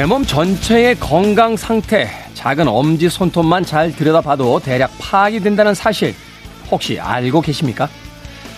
내 0.00 0.06
몸 0.06 0.24
전체의 0.24 0.98
건강 0.98 1.58
상태, 1.58 2.08
작은 2.32 2.66
엄지 2.66 3.10
손톱만 3.10 3.66
잘 3.66 3.94
들여다봐도 3.94 4.60
대략 4.60 4.90
파악이 4.98 5.40
된다는 5.40 5.74
사실 5.74 6.14
혹시 6.70 6.98
알고 6.98 7.42
계십니까? 7.42 7.86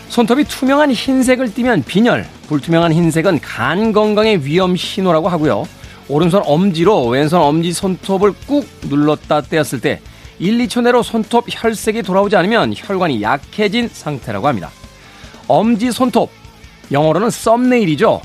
손톱이 0.09 0.45
투명한 0.45 0.93
흰색을 0.93 1.53
띠면 1.53 1.83
빈혈, 1.83 2.29
불투명한 2.47 2.93
흰색은 2.93 3.41
간 3.41 3.93
건강의 3.93 4.47
위험 4.47 4.77
신호라고 4.77 5.29
하고요. 5.29 5.67
오른손 6.07 6.43
엄지로 6.45 7.09
왼손 7.09 7.43
엄지 7.43 7.73
손톱을 7.73 8.35
꾹 8.47 8.65
눌렀다 8.83 9.41
떼었을 9.41 9.81
때 9.81 10.01
1, 10.39 10.59
2초 10.59 10.83
내로 10.83 11.03
손톱 11.03 11.47
혈색이 11.49 12.05
돌아오지 12.05 12.37
않으면 12.37 12.73
혈관이 12.77 13.21
약해진 13.21 13.91
상태라고 13.93 14.47
합니다. 14.47 14.71
엄지 15.49 15.91
손톱, 15.91 16.31
영어로는 16.93 17.31
썸네일이죠. 17.31 18.23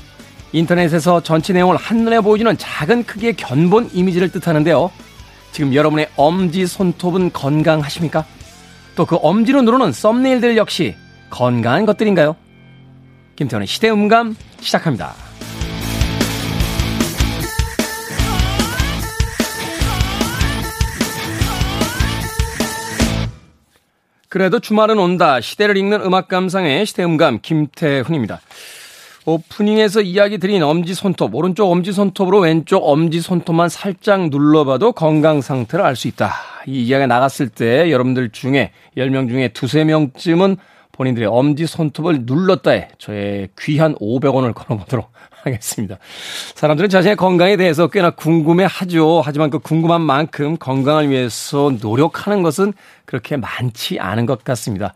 인터넷에서 0.52 1.22
전체 1.22 1.52
내용을 1.52 1.76
한눈에 1.76 2.20
보여주는 2.20 2.56
작은 2.56 3.04
크기의 3.04 3.34
견본 3.34 3.90
이미지를 3.92 4.30
뜻하는데요. 4.30 4.90
지금 5.52 5.74
여러분의 5.74 6.08
엄지 6.16 6.66
손톱은 6.66 7.32
건강하십니까? 7.32 8.24
또 8.94 9.04
그 9.06 9.16
엄지로 9.16 9.62
누르는 9.62 9.92
썸네일들 9.92 10.56
역시 10.56 10.96
건강한 11.30 11.86
것들인가요? 11.86 12.34
김태원의 13.36 13.68
시대음감 13.68 14.34
시작합니다. 14.60 15.14
그래도 24.28 24.58
주말은 24.58 24.98
온다. 24.98 25.40
시대를 25.40 25.76
읽는 25.76 26.02
음악 26.02 26.28
감상의 26.28 26.84
시대음감 26.84 27.38
김태훈입니다. 27.40 28.40
오프닝에서 29.28 30.00
이야기 30.00 30.38
드린 30.38 30.62
엄지 30.62 30.94
손톱, 30.94 31.34
오른쪽 31.34 31.70
엄지 31.70 31.92
손톱으로 31.92 32.40
왼쪽 32.40 32.78
엄지 32.78 33.20
손톱만 33.20 33.68
살짝 33.68 34.30
눌러봐도 34.30 34.92
건강 34.92 35.42
상태를 35.42 35.84
알 35.84 35.96
수 35.96 36.08
있다. 36.08 36.32
이 36.66 36.84
이야기가 36.84 37.06
나갔을 37.08 37.50
때 37.50 37.90
여러분들 37.90 38.30
중에 38.30 38.70
10명 38.96 39.28
중에 39.28 39.48
두세 39.48 39.84
명쯤은 39.84 40.56
본인들의 40.92 41.28
엄지 41.28 41.66
손톱을 41.66 42.20
눌렀다에 42.22 42.88
저의 42.96 43.50
귀한 43.60 43.94
500원을 43.96 44.54
걸어보도록 44.54 45.12
하겠습니다. 45.44 45.98
사람들은 46.54 46.88
자신의 46.88 47.16
건강에 47.16 47.58
대해서 47.58 47.88
꽤나 47.88 48.10
궁금해 48.10 48.66
하죠. 48.68 49.20
하지만 49.22 49.50
그 49.50 49.58
궁금한 49.58 50.00
만큼 50.00 50.56
건강을 50.56 51.10
위해서 51.10 51.70
노력하는 51.82 52.42
것은 52.42 52.72
그렇게 53.04 53.36
많지 53.36 54.00
않은 54.00 54.24
것 54.24 54.42
같습니다. 54.42 54.94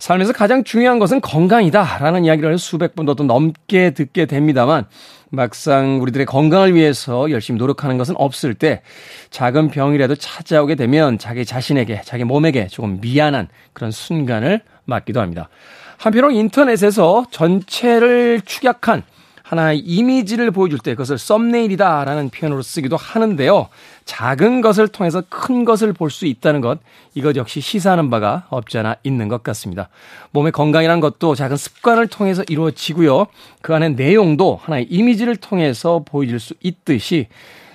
삶에서 0.00 0.32
가장 0.32 0.64
중요한 0.64 0.98
것은 0.98 1.20
건강이다 1.20 1.98
라는 1.98 2.24
이야기를 2.24 2.58
수백 2.58 2.96
번도 2.96 3.14
더 3.14 3.24
넘게 3.24 3.90
듣게 3.90 4.24
됩니다만 4.24 4.86
막상 5.28 6.00
우리들의 6.00 6.26
건강을 6.26 6.74
위해서 6.74 7.30
열심히 7.30 7.58
노력하는 7.58 7.98
것은 7.98 8.14
없을 8.16 8.54
때 8.54 8.80
작은 9.28 9.68
병이라도 9.68 10.16
찾아오게 10.16 10.74
되면 10.74 11.18
자기 11.18 11.44
자신에게 11.44 12.00
자기 12.04 12.24
몸에게 12.24 12.66
조금 12.66 12.98
미안한 13.00 13.48
그런 13.74 13.90
순간을 13.90 14.62
맞기도 14.86 15.20
합니다. 15.20 15.50
한편으로 15.98 16.32
인터넷에서 16.32 17.26
전체를 17.30 18.40
축약한 18.40 19.02
하나의 19.42 19.80
이미지를 19.80 20.50
보여줄 20.50 20.78
때 20.78 20.92
그것을 20.92 21.18
썸네일이다라는 21.18 22.30
표현으로 22.30 22.62
쓰기도 22.62 22.96
하는데요. 22.96 23.68
작은 24.10 24.60
것을 24.60 24.88
통해서 24.88 25.22
큰 25.28 25.64
것을 25.64 25.92
볼 25.92 26.10
수 26.10 26.26
있다는 26.26 26.60
것, 26.60 26.80
이것 27.14 27.36
역시 27.36 27.60
시사하는 27.60 28.10
바가 28.10 28.46
없지 28.50 28.76
않아 28.78 28.96
있는 29.04 29.28
것 29.28 29.44
같습니다. 29.44 29.88
몸의 30.32 30.50
건강이라는 30.50 31.00
것도 31.00 31.36
작은 31.36 31.56
습관을 31.56 32.08
통해서 32.08 32.42
이루어지고요. 32.48 33.26
그 33.62 33.72
안에 33.72 33.90
내용도 33.90 34.58
하나의 34.60 34.86
이미지를 34.90 35.36
통해서 35.36 36.02
보여질 36.04 36.40
수 36.40 36.54
있듯이 36.60 37.28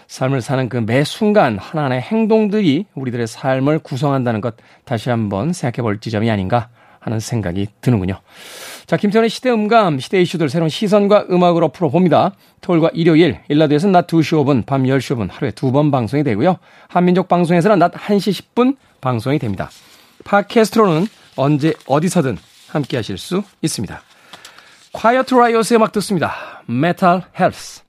삶을 0.08 0.42
사는 0.42 0.68
그 0.68 0.78
매 0.82 1.04
순간 1.06 1.58
하나하나의 1.58 2.02
행동들이 2.02 2.86
우리들의 2.94 3.28
삶을 3.28 3.80
구성한다는 3.80 4.42
것 4.42 4.56
다시 4.84 5.10
한번 5.10 5.54
생각해 5.54 5.82
볼 5.82 6.00
지점이 6.00 6.30
아닌가 6.30 6.70
하는 7.06 7.20
생각이 7.20 7.68
드는군요. 7.82 8.20
자, 8.88 8.98
김태현의 8.98 9.30
시대 9.30 9.52
음감, 9.52 10.00
시대 10.00 10.22
이슈들 10.22 10.50
새로운 10.50 10.70
시선과 10.70 11.28
음악으로 11.30 11.70
풀어봅니다. 11.70 12.34
토요일과 12.62 12.90
일요일, 12.94 13.40
일라디오에서는 13.48 13.92
낮 13.92 14.08
2시 14.08 14.44
5분, 14.44 14.66
밤 14.66 14.84
10시 14.84 15.16
5분 15.16 15.30
하루에 15.32 15.52
두 15.52 15.72
번 15.72 15.92
방송이 15.92 16.24
되고요. 16.24 16.58
한민족 16.88 17.28
방송에서는 17.28 17.80
낮 17.80 17.92
1시 17.94 18.44
10분 18.56 18.76
방송이 19.02 19.40
됩니다. 19.40 19.70
팟캐스트로는 20.24 21.08
언제 21.36 21.74
어디서든 21.86 22.38
함께 22.70 22.98
하실 22.98 23.18
수 23.18 23.44
있습니다. 23.62 24.02
Quiet 24.94 25.36
Riot의 25.36 25.78
음악 25.78 25.92
듣습니다. 25.92 26.34
Metal 26.68 27.24
Health. 27.40 27.84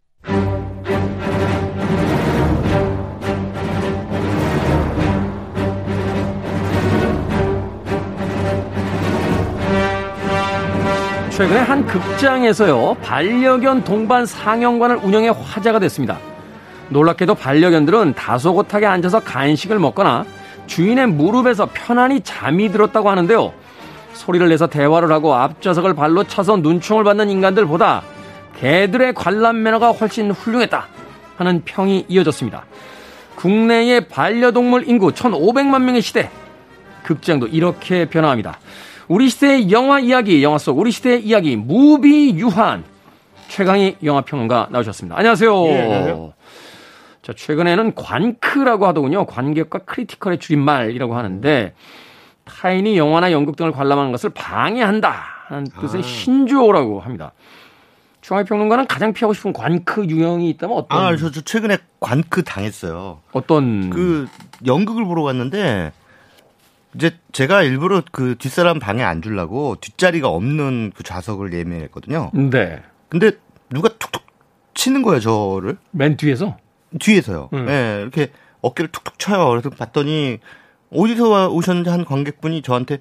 최근에 11.37 11.61
한 11.61 11.85
극장에서요, 11.85 12.95
반려견 13.03 13.85
동반 13.85 14.25
상영관을 14.25 14.97
운영해 14.97 15.29
화제가 15.29 15.79
됐습니다. 15.81 16.19
놀랍게도 16.89 17.35
반려견들은 17.35 18.15
다소곳하게 18.15 18.87
앉아서 18.87 19.21
간식을 19.21 19.79
먹거나 19.79 20.25
주인의 20.67 21.09
무릎에서 21.09 21.69
편안히 21.75 22.23
잠이 22.23 22.71
들었다고 22.71 23.11
하는데요. 23.11 23.53
소리를 24.15 24.49
내서 24.49 24.67
대화를 24.67 25.13
하고 25.13 25.35
앞좌석을 25.35 25.93
발로 25.93 26.25
차서 26.25 26.57
눈총을 26.57 27.05
받는 27.05 27.29
인간들보다 27.29 28.03
개들의 28.59 29.13
관람 29.13 29.63
매너가 29.63 29.91
훨씬 29.91 30.31
훌륭했다 30.31 30.87
하는 31.37 31.61
평이 31.67 32.07
이어졌습니다. 32.09 32.65
국내의 33.35 34.09
반려동물 34.09 34.89
인구 34.89 35.13
1,500만 35.13 35.83
명의 35.83 36.01
시대. 36.01 36.31
극장도 37.03 37.49
이렇게 37.49 38.07
변화합니다. 38.07 38.59
우리 39.09 39.29
시대의 39.29 39.71
영화 39.71 40.01
이야기, 40.01 40.43
영화 40.43 40.59
속 40.59 40.79
우리 40.79 40.91
시대의 40.91 41.25
이야기, 41.25 41.57
무비 41.57 42.35
유한 42.37 42.85
최강희 43.49 43.99
영화평론가 44.03 44.69
나오셨습니다. 44.71 45.17
안녕하세요. 45.17 45.67
예, 45.67 45.83
안녕하세요. 45.83 46.33
자, 47.23 47.33
최근에는 47.37 47.95
관크라고 47.95 48.87
하더군요. 48.87 49.27
관객과 49.27 49.81
critical의 49.81 50.39
줄임말이라고 50.39 51.17
하는데 51.17 51.75
타인이 52.45 52.97
영화나 52.97 53.33
연극 53.33 53.57
등을 53.57 53.73
관람하는 53.73 54.13
것을 54.13 54.31
방해한다 54.31 55.15
하는 55.49 55.67
뜻의 55.81 56.01
아. 56.01 56.03
신조어라고 56.03 57.01
합니다. 57.01 57.33
중앙의 58.21 58.45
평론가는 58.45 58.87
가장 58.89 59.13
피하고 59.13 59.35
싶은 59.35 59.53
관크 59.53 60.07
유형이 60.07 60.51
있다면 60.51 60.77
어떤? 60.77 60.99
아, 61.01 61.17
저, 61.17 61.31
저 61.31 61.41
최근에 61.41 61.79
관크 62.01 62.43
당했어요. 62.43 63.21
어떤? 63.33 63.91
그 63.91 64.27
연극을 64.67 65.05
보러 65.05 65.23
갔는데 65.23 65.93
이제 66.97 67.19
제가 67.33 67.63
일부러 67.63 68.03
그 68.11 68.37
뒷사람 68.39 68.79
방에 68.79 69.03
안 69.03 69.21
주려고 69.21 69.77
뒷자리가 69.81 70.29
없는 70.29 70.93
그 70.97 71.03
좌석을 71.03 71.53
예매했거든요. 71.53 72.31
네. 72.51 72.83
근데 73.09 73.33
누가 73.71 73.89
툭툭 73.89 74.23
치는 74.75 75.03
거예요, 75.03 75.21
저를. 75.21 75.77
맨 75.91 76.17
뒤에서? 76.17 76.57
뒤에서요. 76.99 77.51
음. 77.53 77.67
네, 77.67 78.01
이렇게 78.01 78.31
어깨를 78.63 78.91
툭툭 78.91 79.19
쳐요. 79.19 79.49
그래서 79.51 79.69
봤더니 79.71 80.39
어디서 80.91 81.51
오셨는지 81.51 81.91
한 81.91 82.05
관객분이 82.05 82.63
저한테 82.63 83.01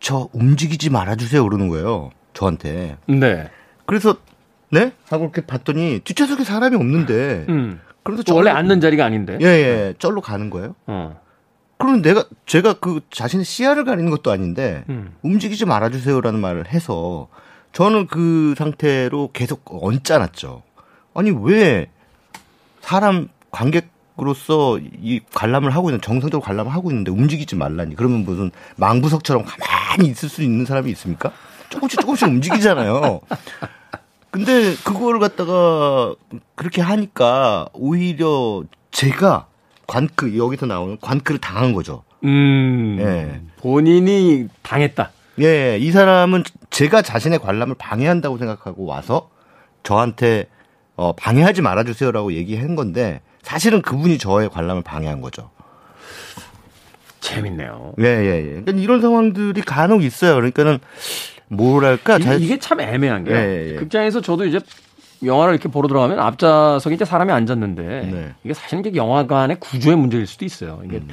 저 0.00 0.30
움직이지 0.32 0.88
말아주세요 0.88 1.44
그러는 1.44 1.68
거예요. 1.68 2.10
저한테. 2.32 2.96
네. 3.06 3.50
그래서 3.84 4.16
네? 4.70 4.92
하고 5.08 5.24
이렇게 5.24 5.42
봤더니 5.42 6.00
뒷좌석에 6.04 6.44
사람이 6.44 6.76
없는데. 6.76 7.46
음. 7.50 7.80
그래서 8.02 8.22
원래 8.34 8.50
앉는 8.50 8.80
자리가 8.80 9.04
아닌데. 9.04 9.36
예, 9.42 9.46
예. 9.46 9.94
쩔로 9.98 10.22
가는 10.22 10.48
거예요. 10.48 10.74
어. 10.86 11.20
그러면 11.80 12.02
내가 12.02 12.24
제가 12.44 12.74
그 12.74 13.00
자신의 13.10 13.46
시야를 13.46 13.86
가리는 13.86 14.10
것도 14.10 14.30
아닌데 14.30 14.84
음. 14.90 15.16
움직이지 15.22 15.64
말아주세요라는 15.64 16.38
말을 16.38 16.68
해서 16.68 17.28
저는 17.72 18.06
그 18.06 18.54
상태로 18.58 19.30
계속 19.32 19.64
얹자놨죠. 19.82 20.62
아니 21.14 21.30
왜 21.30 21.90
사람 22.82 23.28
관객으로서 23.50 24.78
이 24.78 25.20
관람을 25.32 25.74
하고 25.74 25.88
있는 25.88 26.02
정상적으로 26.02 26.42
관람을 26.42 26.70
하고 26.70 26.90
있는데 26.90 27.10
움직이지 27.10 27.56
말라니 27.56 27.96
그러면 27.96 28.24
무슨 28.24 28.50
망부석처럼 28.76 29.46
가만히 29.46 30.10
있을 30.10 30.28
수 30.28 30.42
있는 30.42 30.66
사람이 30.66 30.90
있습니까? 30.90 31.32
조금씩 31.70 32.00
조금씩 32.00 32.28
움직이잖아요. 32.28 33.20
근데 34.30 34.74
그거를 34.84 35.18
갖다가 35.18 36.14
그렇게 36.56 36.82
하니까 36.82 37.68
오히려 37.72 38.64
제가 38.90 39.46
관크 39.90 40.38
여기서 40.38 40.66
나오는 40.66 40.96
관크를 41.00 41.40
당한 41.40 41.72
거죠. 41.72 42.04
음. 42.22 42.96
예. 43.00 43.40
본인이 43.56 44.46
당했다. 44.62 45.10
예, 45.40 45.78
이 45.78 45.90
사람은 45.90 46.44
제가 46.70 47.02
자신의 47.02 47.40
관람을 47.40 47.74
방해한다고 47.76 48.38
생각하고 48.38 48.84
와서 48.84 49.30
저한테 49.82 50.46
어, 50.94 51.12
방해하지 51.12 51.62
말아주세요라고 51.62 52.34
얘기한 52.34 52.76
건데 52.76 53.20
사실은 53.42 53.82
그분이 53.82 54.18
저의 54.18 54.48
관람을 54.48 54.82
방해한 54.82 55.20
거죠. 55.22 55.50
재밌네요. 57.20 57.94
예, 57.98 58.04
예, 58.04 58.36
예. 58.36 58.48
그러니까 58.62 58.72
이런 58.72 59.00
상황들이 59.00 59.60
간혹 59.62 60.04
있어요. 60.04 60.36
그러니까는 60.36 60.78
뭐랄까. 61.48 62.18
이, 62.18 62.46
게참 62.46 62.80
애매한 62.80 63.24
게요. 63.24 63.36
예, 63.36 63.40
예, 63.40 63.70
예. 63.72 63.74
극장에서 63.74 64.20
저도 64.20 64.46
이제 64.46 64.60
영화를 65.24 65.54
이렇게 65.54 65.68
보러 65.68 65.88
들어가면 65.88 66.18
앞좌석에 66.18 66.94
이제 66.94 67.04
사람이 67.04 67.32
앉았는데 67.32 67.82
네. 67.82 68.34
이게 68.44 68.54
사실은 68.54 68.84
이제 68.84 68.96
영화관의 68.96 69.60
구조의 69.60 69.96
문제일 69.96 70.26
수도 70.26 70.44
있어요. 70.44 70.80
이게 70.84 70.96
음. 70.98 71.08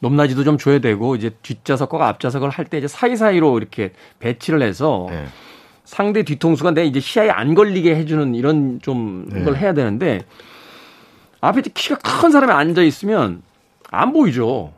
높낮이도 0.00 0.44
좀 0.44 0.58
줘야 0.58 0.78
되고 0.78 1.16
이제 1.16 1.30
뒷좌석과 1.42 2.06
앞좌석을 2.08 2.50
할 2.50 2.66
때 2.66 2.78
이제 2.78 2.86
사이사이로 2.86 3.58
이렇게 3.58 3.92
배치를 4.20 4.62
해서 4.62 5.06
네. 5.10 5.26
상대 5.84 6.22
뒤통수가 6.22 6.72
내 6.72 6.84
이제 6.84 7.00
시야에 7.00 7.30
안 7.30 7.54
걸리게 7.54 7.96
해주는 7.96 8.34
이런 8.34 8.78
좀 8.82 9.26
네. 9.32 9.42
걸 9.42 9.56
해야 9.56 9.72
되는데 9.72 10.20
앞에 11.40 11.62
키가 11.62 11.96
큰 11.96 12.30
사람이 12.30 12.52
앉아 12.52 12.82
있으면 12.82 13.42
안 13.90 14.12
보이죠. 14.12 14.72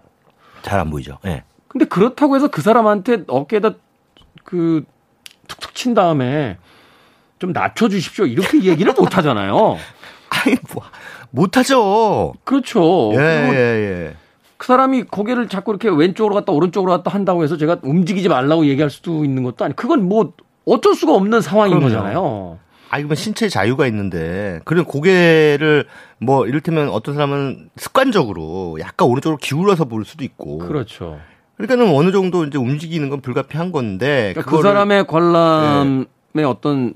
잘 0.62 0.78
안 0.78 0.90
보이죠. 0.90 1.18
예. 1.24 1.28
네. 1.28 1.44
근데 1.68 1.84
그렇다고 1.86 2.36
해서 2.36 2.48
그 2.48 2.62
사람한테 2.62 3.24
어깨에다 3.26 3.72
그 4.44 4.84
툭툭 5.48 5.74
친 5.74 5.94
다음에 5.94 6.58
좀 7.40 7.52
낮춰주십시오. 7.52 8.26
이렇게 8.26 8.62
얘기를 8.62 8.92
못 8.92 9.16
하잖아요. 9.16 9.78
아니, 10.30 10.56
뭐, 10.72 10.84
못 11.30 11.56
하죠. 11.56 12.34
그렇죠. 12.44 13.10
예, 13.14 13.18
예, 13.18 13.56
예. 13.56 14.14
그 14.56 14.66
사람이 14.66 15.04
고개를 15.04 15.48
자꾸 15.48 15.72
이렇게 15.72 15.88
왼쪽으로 15.88 16.34
갔다 16.34 16.52
오른쪽으로 16.52 16.92
갔다 16.92 17.10
한다고 17.10 17.42
해서 17.42 17.56
제가 17.56 17.78
움직이지 17.82 18.28
말라고 18.28 18.66
얘기할 18.66 18.90
수도 18.90 19.24
있는 19.24 19.42
것도 19.42 19.64
아니 19.64 19.74
그건 19.74 20.06
뭐 20.06 20.34
어쩔 20.66 20.94
수가 20.94 21.14
없는 21.14 21.40
상황인 21.40 21.78
그럼요. 21.78 21.88
거잖아요. 21.88 22.58
아, 22.90 22.98
이건 22.98 23.14
신체 23.14 23.48
자유가 23.48 23.86
있는데, 23.86 24.58
그런 24.64 24.84
고개를, 24.84 25.86
뭐, 26.18 26.44
이를테면 26.48 26.88
어떤 26.88 27.14
사람은 27.14 27.70
습관적으로 27.76 28.78
약간 28.80 29.06
오른쪽으로 29.06 29.36
기울어서 29.36 29.84
볼 29.84 30.04
수도 30.04 30.24
있고. 30.24 30.58
그렇죠. 30.58 31.20
그러니까는 31.56 31.94
어느 31.94 32.10
정도 32.10 32.44
이제 32.44 32.58
움직이는 32.58 33.08
건 33.08 33.20
불가피한 33.20 33.70
건데. 33.70 34.32
그러니까 34.34 34.50
그 34.50 34.60
사람의 34.60 35.06
관람의 35.06 36.06
네. 36.32 36.42
어떤 36.42 36.92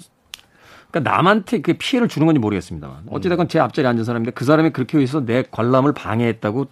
그러니까 0.95 1.11
남한테 1.11 1.61
그 1.61 1.75
피해를 1.75 2.07
주는 2.07 2.25
건지 2.25 2.39
모르겠습니다. 2.39 3.01
어찌됐건 3.11 3.49
제 3.49 3.59
앞자리에 3.59 3.89
앉은 3.89 4.05
사람인데 4.05 4.31
그 4.31 4.45
사람이 4.45 4.71
그렇게 4.71 4.99
해서 4.99 5.25
내 5.25 5.43
관람을 5.51 5.93
방해했다고 5.93 6.69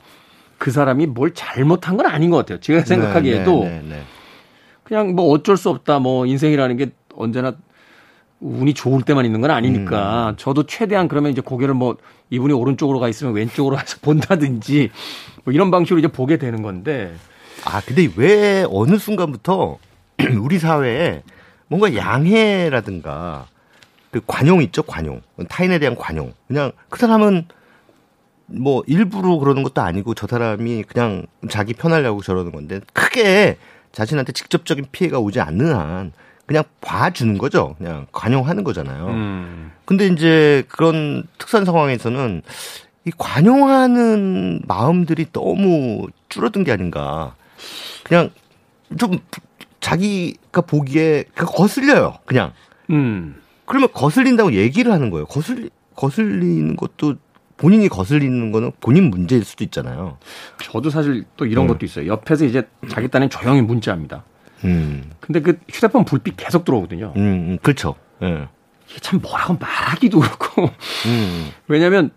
그 0.59 0.71
사람이 0.71 1.07
뭘 1.07 1.35
잘못한 1.35 1.97
건 1.97 2.07
아닌 2.07 2.31
것 2.31 2.37
같아요. 2.37 2.61
제가 2.61 2.81
네, 2.81 2.87
생각하기에도 2.87 3.65
네, 3.65 3.71
네, 3.71 3.89
네, 3.89 4.03
그냥 4.85 5.17
뭐 5.17 5.29
어쩔 5.33 5.57
수 5.57 5.71
없다. 5.71 5.99
뭐 5.99 6.25
인생이라는 6.25 6.77
게 6.77 6.91
언제나 7.17 7.55
운이 8.39 8.75
좋을 8.75 9.03
때만 9.03 9.25
있는 9.25 9.41
건 9.41 9.51
아니니까 9.51 10.31
음. 10.31 10.35
저도 10.37 10.67
최대한 10.67 11.09
그러면 11.09 11.33
이제 11.33 11.41
고개를 11.41 11.75
뭐 11.75 11.97
이분이 12.31 12.53
오른쪽으로 12.53 13.01
가 13.01 13.09
있으면 13.09 13.35
왼쪽으로 13.35 13.75
가서 13.75 13.99
본다든지 14.03 14.91
뭐 15.43 15.53
이런 15.53 15.73
방식으로 15.73 15.99
이제 15.99 16.07
보게 16.07 16.37
되는 16.37 16.63
건데 16.63 17.13
아 17.65 17.81
근데 17.81 18.09
왜 18.17 18.65
어느 18.71 18.99
순간부터 18.99 19.79
우리 20.41 20.61
사회에 20.61 21.23
뭔가 21.67 21.97
양해라든가 21.97 23.47
그 24.13 24.21
관용 24.27 24.63
있죠, 24.63 24.83
관용. 24.83 25.23
타인에 25.49 25.79
대한 25.79 25.97
관용. 25.97 26.35
그냥 26.47 26.71
그 26.91 27.01
사람은 27.01 27.47
뭐 28.47 28.85
일부러 28.87 29.39
그러는 29.39 29.63
것도 29.63 29.81
아니고 29.81 30.15
저 30.15 30.27
사람이 30.27 30.85
그냥 30.85 31.25
자기 31.49 31.73
편하려고 31.73 32.21
저러는 32.21 32.53
건데 32.53 32.81
크게 32.93 33.57
자신한테 33.91 34.33
직접적인 34.33 34.87
피해가 34.93 35.19
오지 35.19 35.41
않는 35.41 35.75
한 35.75 36.13
그냥 36.45 36.65
봐주는 36.83 37.39
거죠. 37.39 37.75
그냥 37.79 38.07
관용하는 38.13 38.65
거잖아요. 38.65 39.07
음. 39.07 39.73
근데 39.87 40.07
이제 40.09 40.65
그런 40.69 41.25
특수한 41.39 41.65
상황에서는 41.65 42.43
이 43.07 43.11
관용하는 43.17 44.61
마음들이 44.69 45.27
너무 45.33 46.07
줄어든 46.29 46.65
게 46.65 46.73
아닌가. 46.73 47.35
그냥 48.05 48.31
좀 48.99 49.19
자기가 49.81 50.61
보기에 50.61 51.25
거슬려요. 51.35 52.19
그냥. 52.27 52.53
음. 52.91 53.37
그러면 53.67 53.89
거슬린다고 53.93 54.55
얘기를 54.55 54.93
하는 54.93 55.11
거예요. 55.11 55.27
거슬 55.27 55.71
거슬리는 55.95 56.77
것도 56.77 57.17
본인이 57.57 57.89
거슬리는 57.89 58.51
거는 58.51 58.73
본인 58.81 59.11
문제일 59.11 59.45
수도 59.45 59.63
있잖아요. 59.65 60.19
저도 60.61 60.91
사실 60.91 61.25
또 61.37 61.47
이런 61.47 61.67
음. 61.67 61.69
것도 61.69 61.87
있어요. 61.87 62.07
옆에서 62.09 62.45
이제 62.45 62.67
자기 62.89 63.09
딴엔 63.09 63.31
조용히 63.31 63.63
문자합니다. 63.63 64.25
음. 64.65 65.11
근데 65.21 65.41
그 65.41 65.59
휴대폰 65.69 66.05
불빛 66.05 66.37
계속 66.37 66.65
들어오거든요. 66.65 67.13
음, 67.17 67.23
음 67.23 67.59
그렇죠. 67.63 67.95
예. 68.23 68.49
이게 68.89 69.01
참 69.01 69.21
뭐라고 69.21 69.55
말하기도 69.55 70.19
그렇고. 70.19 70.63
음. 71.07 71.51
왜냐면 71.69 72.11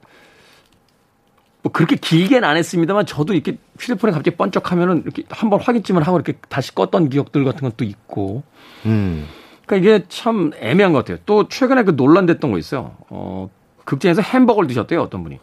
뭐 1.61 1.71
그렇게 1.71 1.95
길게는 1.95 2.47
안 2.47 2.57
했습니다만 2.57 3.05
저도 3.05 3.33
이렇게 3.33 3.57
휴대폰에 3.79 4.13
갑자기 4.13 4.35
번쩍하면은 4.37 5.03
이렇게 5.03 5.23
한번 5.29 5.59
확인쯤을 5.59 6.03
하고 6.03 6.17
이렇게 6.17 6.33
다시 6.49 6.73
껐던 6.73 7.11
기억들 7.11 7.43
같은 7.43 7.61
것도 7.69 7.83
있고. 7.83 8.43
음. 8.85 9.27
그러니까 9.65 9.75
이게 9.75 10.05
참 10.09 10.51
애매한 10.59 10.93
것 10.93 10.99
같아요. 10.99 11.17
또 11.25 11.47
최근에 11.47 11.83
그 11.83 11.91
논란됐던 11.91 12.51
거 12.51 12.57
있어요. 12.57 12.95
어, 13.09 13.49
극장에서 13.83 14.21
햄버거를 14.21 14.67
드셨대요, 14.67 15.01
어떤 15.01 15.23
분이. 15.23 15.39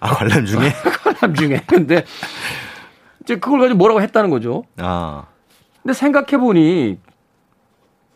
아, 0.00 0.14
관람 0.14 0.46
중에? 0.46 0.72
관람 1.02 1.34
중에. 1.34 1.62
근데 1.66 2.04
이제 3.22 3.36
그걸 3.36 3.60
가지고 3.60 3.78
뭐라고 3.78 4.00
했다는 4.00 4.30
거죠. 4.30 4.64
아. 4.78 5.24
근데 5.82 5.94
생각해보니 5.94 6.98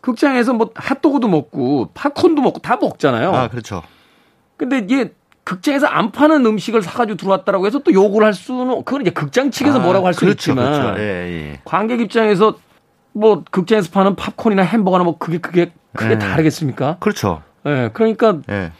극장에서 0.01 0.53
뭐 0.53 0.71
핫도그도 0.75 1.27
먹고 1.27 1.89
팝콘도 1.93 2.41
먹고 2.41 2.59
다 2.59 2.77
먹잖아요. 2.79 3.33
아, 3.33 3.47
그렇죠. 3.47 3.83
근데 4.57 4.79
이게 4.79 5.13
극장에서 5.43 5.85
안 5.87 6.11
파는 6.11 6.45
음식을 6.45 6.81
사가지고 6.81 7.17
들어왔다라고 7.17 7.67
해서 7.67 7.79
또 7.79 7.93
욕을 7.93 8.23
할 8.23 8.33
수는 8.33 8.83
그건 8.83 9.01
이제 9.01 9.11
극장 9.11 9.51
측에서 9.51 9.79
아, 9.79 9.81
뭐라고 9.81 10.07
할수 10.07 10.21
그렇죠, 10.21 10.51
있지만 10.51 10.71
그렇죠. 10.71 11.01
예, 11.01 11.03
예. 11.03 11.59
관객 11.65 12.01
입장에서 12.01 12.57
뭐 13.15 13.43
극장에서 13.49 13.89
파는 13.91 14.15
팝콘이나 14.15 14.61
햄버거나 14.61 15.05
뭐 15.05 15.17
그게 15.17 15.37
그게 15.37 15.71
크게 15.95 16.11
예. 16.15 16.19
다르겠습니까? 16.19 16.97
그렇죠. 16.99 17.41
예, 17.65 17.89
그러니까 17.93 18.39
예. 18.49 18.71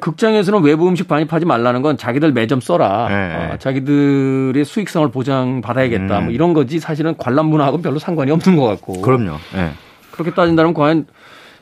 극장에서는 0.00 0.62
외부 0.62 0.88
음식 0.88 1.08
반입하지 1.08 1.44
말라는 1.44 1.82
건 1.82 1.96
자기들 1.96 2.32
매점 2.32 2.60
써라. 2.60 3.08
네. 3.08 3.52
어, 3.52 3.56
자기들의 3.58 4.64
수익성을 4.64 5.10
보장받아야겠다. 5.10 6.18
음. 6.18 6.24
뭐 6.24 6.32
이런 6.32 6.54
거지 6.54 6.78
사실은 6.78 7.16
관람 7.16 7.46
문화하고는 7.46 7.82
별로 7.82 7.98
상관이 7.98 8.30
없는 8.30 8.56
것 8.56 8.64
같고. 8.64 9.00
그럼요. 9.00 9.38
네. 9.54 9.70
그렇게 10.12 10.32
따진다면 10.32 10.74
과연 10.74 11.06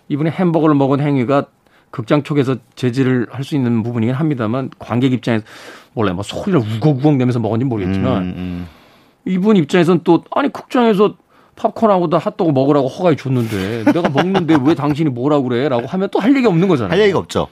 이분이 0.09 0.31
햄버거를 0.31 0.75
먹은 0.75 1.01
행위가 1.01 1.47
극장 1.91 2.23
쪽에서 2.23 2.57
제지를 2.75 3.29
할 3.31 3.45
수 3.45 3.55
있는 3.55 3.83
부분이긴 3.83 4.15
합니다만 4.15 4.71
관객 4.79 5.13
입장에서 5.13 5.45
몰라요. 5.95 6.15
뭐 6.15 6.23
소리를 6.25 6.59
우걱우걱 6.61 7.17
내면서 7.17 7.39
먹었는지 7.39 7.69
모르겠지만 7.69 8.23
음, 8.23 8.35
음. 8.37 8.67
이분 9.27 9.57
입장에서는 9.57 10.01
또 10.05 10.25
아니 10.33 10.53
극장에서 10.53 11.15
팝콘하고도 11.57 12.19
핫도그 12.19 12.53
먹으라고 12.53 12.89
허가해 12.89 13.17
줬는데 13.17 13.85
내가 13.93 14.09
먹는데 14.09 14.59
왜 14.65 14.75
당신이 14.75 15.11
뭐라고 15.11 15.49
그래라고 15.49 15.87
하면 15.87 16.09
또 16.11 16.19
할 16.21 16.35
얘기 16.37 16.47
없는 16.47 16.69
거잖아요. 16.69 16.93
할 16.93 17.01
얘기가 17.03 17.19
없죠. 17.19 17.49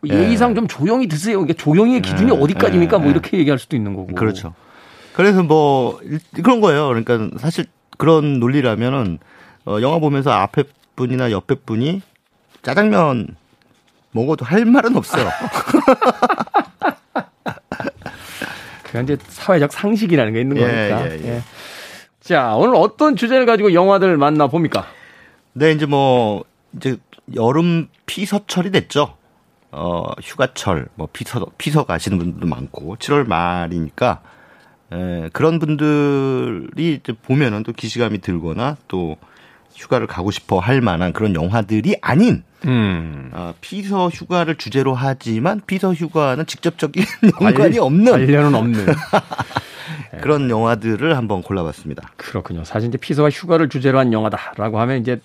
뭐 0.00 0.14
예의상 0.16 0.54
좀 0.54 0.66
조용히 0.66 1.06
드세요. 1.08 1.42
이게 1.42 1.52
조용히의 1.52 2.02
기준이 2.02 2.32
예, 2.32 2.36
어디까지입니까? 2.36 2.98
뭐 2.98 3.06
예, 3.06 3.10
뭐 3.10 3.12
이렇게 3.12 3.38
얘기할 3.38 3.58
수도 3.58 3.76
있는 3.76 3.94
거고. 3.94 4.14
그렇죠. 4.14 4.54
그래서 5.12 5.42
뭐 5.42 6.00
그런 6.34 6.60
거예요. 6.60 6.88
그러니까 6.88 7.28
사실 7.38 7.66
그런 7.98 8.40
논리라면은 8.40 9.18
어, 9.66 9.78
영화 9.82 9.98
보면서 9.98 10.30
앞에 10.30 10.64
분이나 10.96 11.30
옆에 11.30 11.54
분이 11.54 12.02
짜장면 12.62 13.36
먹어도 14.12 14.44
할 14.44 14.64
말은 14.64 14.96
없어요. 14.96 15.28
그건 18.84 19.04
이제 19.04 19.16
사회적 19.28 19.72
상식이라는 19.72 20.32
게 20.32 20.40
있는 20.40 20.56
예, 20.56 20.60
거니까. 20.62 21.06
예, 21.10 21.18
예. 21.22 21.28
예. 21.36 21.42
자, 22.30 22.54
오늘 22.54 22.76
어떤 22.76 23.16
주제를 23.16 23.44
가지고 23.44 23.74
영화들 23.74 24.16
만나 24.16 24.46
봅니까? 24.46 24.86
네, 25.52 25.72
이제 25.72 25.84
뭐 25.84 26.44
이제 26.76 26.96
여름 27.34 27.88
피서철이 28.06 28.70
됐죠. 28.70 29.16
어, 29.72 30.04
휴가철, 30.22 30.86
뭐, 30.94 31.08
피서, 31.12 31.44
피서 31.58 31.84
가시는 31.84 32.18
분들도 32.18 32.46
많고, 32.46 32.94
7월 32.98 33.26
말이니까, 33.26 34.20
에, 34.92 35.28
그런 35.32 35.58
분들이 35.58 36.94
이제 36.94 37.12
보면은 37.20 37.64
또 37.64 37.72
기시감이 37.72 38.20
들거나 38.20 38.76
또 38.86 39.16
휴가를 39.74 40.06
가고 40.06 40.30
싶어 40.30 40.58
할 40.58 40.80
만한 40.80 41.12
그런 41.12 41.34
영화들이 41.34 41.96
아닌, 42.00 42.42
음. 42.66 43.30
어, 43.32 43.54
피서 43.60 44.08
휴가를 44.08 44.56
주제로 44.56 44.94
하지만 44.94 45.60
피서 45.66 45.92
휴가는 45.94 46.44
직접적인 46.46 47.04
연관이 47.40 47.78
없는. 47.78 48.12
관련은 48.12 48.54
없는. 48.54 48.86
그런 50.20 50.50
영화들을 50.50 51.16
한번 51.16 51.42
골라봤습니다. 51.42 52.10
그렇군요. 52.16 52.64
사실 52.64 52.88
이제 52.88 52.98
피서와 52.98 53.30
휴가를 53.30 53.68
주제로 53.68 53.98
한 53.98 54.12
영화다라고 54.12 54.80
하면 54.80 54.98
이제 55.00 55.20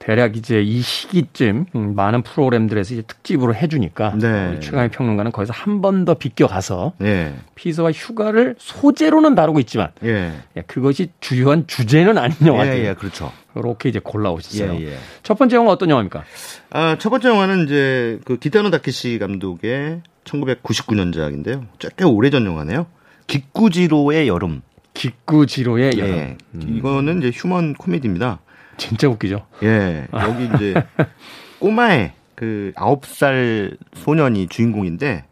대략 0.00 0.34
이제 0.36 0.62
이 0.62 0.80
시기쯤 0.80 1.66
음, 1.76 1.94
많은 1.94 2.22
프로그램들에서 2.22 2.94
이제 2.94 3.02
특집으로 3.02 3.54
해주니까 3.54 4.14
네. 4.18 4.58
최강의 4.60 4.88
평론가는 4.90 5.30
거기서 5.30 5.52
한 5.52 5.80
번 5.82 6.06
더 6.06 6.14
비껴가서 6.14 6.94
네. 6.98 7.34
피서와 7.54 7.92
휴가를 7.92 8.54
소재로는 8.58 9.34
다루고 9.34 9.60
있지만 9.60 9.88
예. 10.02 10.32
예. 10.56 10.62
그것이 10.62 11.10
주요한 11.20 11.66
주제는 11.66 12.16
아닌 12.16 12.34
영화들. 12.46 12.78
예, 12.82 12.88
예, 12.88 12.94
그렇죠. 12.94 13.30
그렇게 13.52 13.90
이제 13.90 14.00
골라오셨어요. 14.02 14.72
예, 14.80 14.86
예. 14.92 14.96
첫 15.22 15.36
번째 15.38 15.56
영화 15.56 15.70
어떤 15.72 15.90
영화입니까? 15.90 16.24
아, 16.70 16.96
첫 16.98 17.10
번째 17.10 17.28
영화는 17.28 17.64
이제 17.66 18.18
그 18.24 18.38
기타노 18.38 18.70
다케시 18.70 19.18
감독의 19.18 20.00
1999년작인데요. 20.24 21.66
꽤 21.96 22.04
오래전 22.04 22.46
영화네요. 22.46 22.86
기꾸지로의 23.26 24.28
여름. 24.28 24.62
기꾸지로의 24.94 25.98
여름. 25.98 26.14
예. 26.16 26.36
음. 26.54 26.76
이거는 26.78 27.18
이제 27.18 27.30
휴먼 27.34 27.74
코미디입니다. 27.74 28.40
진짜 28.80 29.08
웃기죠. 29.08 29.46
예. 29.62 30.06
여기 30.14 30.48
이제 30.54 30.74
꼬마의 31.60 32.12
그 32.34 32.72
아홉 32.74 33.04
살 33.04 33.76
소년이 33.94 34.48
주인공인데 34.48 35.24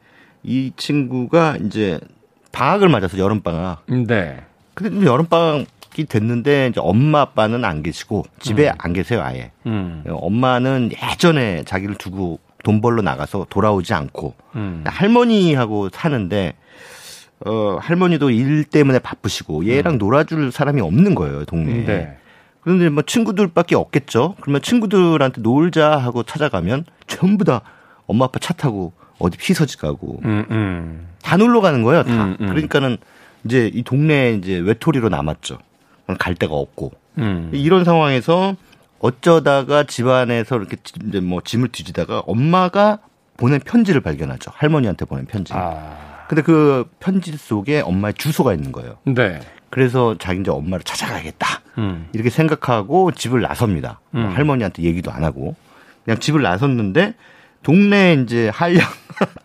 이 0.43 0.73
친구가 0.76 1.57
이제 1.64 1.99
방학을 2.52 2.88
맞아서 2.88 3.17
여름 3.19 3.40
방학. 3.40 3.85
네. 3.87 4.43
근데 4.75 5.07
여름 5.07 5.26
방학이 5.26 6.05
됐는데 6.09 6.69
이제 6.69 6.81
엄마 6.81 7.23
아빠는 7.23 7.64
안 7.64 7.83
계시고 7.83 8.26
집에 8.38 8.69
음. 8.69 8.75
안 8.78 8.93
계세요 8.93 9.23
아예. 9.23 9.50
음. 9.67 10.05
엄마는 10.07 10.90
예전에 11.11 11.64
자기를 11.64 11.95
두고 11.95 12.40
돈 12.64 12.83
벌러 12.83 13.00
나가서 13.00 13.47
돌아오지 13.49 13.95
않고 13.95 14.35
음. 14.57 14.85
할머니하고 14.87 15.88
사는데 15.90 16.55
어 17.47 17.78
할머니도 17.81 18.31
일 18.31 18.64
때문에 18.64 18.99
바쁘시고 18.99 19.67
얘랑 19.67 19.95
음. 19.95 19.99
놀아줄 19.99 20.52
사람이 20.52 20.83
없는 20.83 21.14
거예요 21.14 21.47
동네에. 21.47 21.85
네. 21.87 22.19
그런데 22.61 22.88
뭐 22.88 23.03
친구들밖에 23.03 23.75
없겠죠. 23.75 24.35
그러면 24.41 24.62
친구들한테 24.62 25.41
놀자 25.41 25.97
하고 25.97 26.23
찾아가면 26.23 26.85
전부 27.07 27.45
다 27.45 27.62
엄마 28.07 28.27
아빠 28.27 28.38
차 28.38 28.53
타고 28.53 28.93
어디 29.19 29.37
피서지 29.37 29.79
가고 29.79 30.21
음, 30.25 30.45
음. 30.50 31.09
다 31.23 31.37
놀러 31.37 31.61
가는 31.61 31.83
거예요. 31.83 32.05
다. 32.05 32.25
음, 32.25 32.37
음. 32.41 32.49
그러니까는 32.49 32.99
이제 33.45 33.71
이 33.73 33.83
동네에 33.83 34.35
이제 34.35 34.59
외톨이로 34.59 35.09
남았죠. 35.09 35.59
갈 36.19 36.35
데가 36.35 36.55
없고 36.55 36.93
음. 37.19 37.50
이런 37.53 37.85
상황에서 37.85 38.57
어쩌다가 38.99 39.85
집안에서 39.85 40.57
이렇게 40.57 40.77
이제 41.07 41.21
뭐 41.21 41.41
짐을 41.45 41.69
뒤지다가 41.69 42.21
엄마가 42.21 42.99
보낸 43.37 43.61
편지를 43.61 44.00
발견하죠. 44.00 44.50
할머니한테 44.55 45.05
보낸 45.05 45.27
편지. 45.27 45.53
아. 45.55 46.18
근데 46.29 46.43
그 46.43 46.89
편지 47.01 47.33
속에 47.37 47.81
엄마의 47.81 48.15
주소가 48.15 48.53
있는 48.55 48.71
거예요. 48.73 48.99
네. 49.05 49.41
그래서 49.71 50.17
자기 50.19 50.41
이제 50.41 50.51
엄마를 50.51 50.83
찾아가야겠다. 50.85 51.61
음. 51.79 52.09
이렇게 52.13 52.31
생각하고 52.31 53.13
집을 53.13 53.41
나섭니다. 53.41 54.01
음. 54.15 54.31
할머니한테 54.35 54.83
얘기도 54.83 55.11
안 55.11 55.25
하고 55.25 55.55
그냥 56.05 56.19
집을 56.21 56.43
나섰는데 56.43 57.15
동네 57.63 58.15
이제 58.23 58.49
한량 58.53 58.87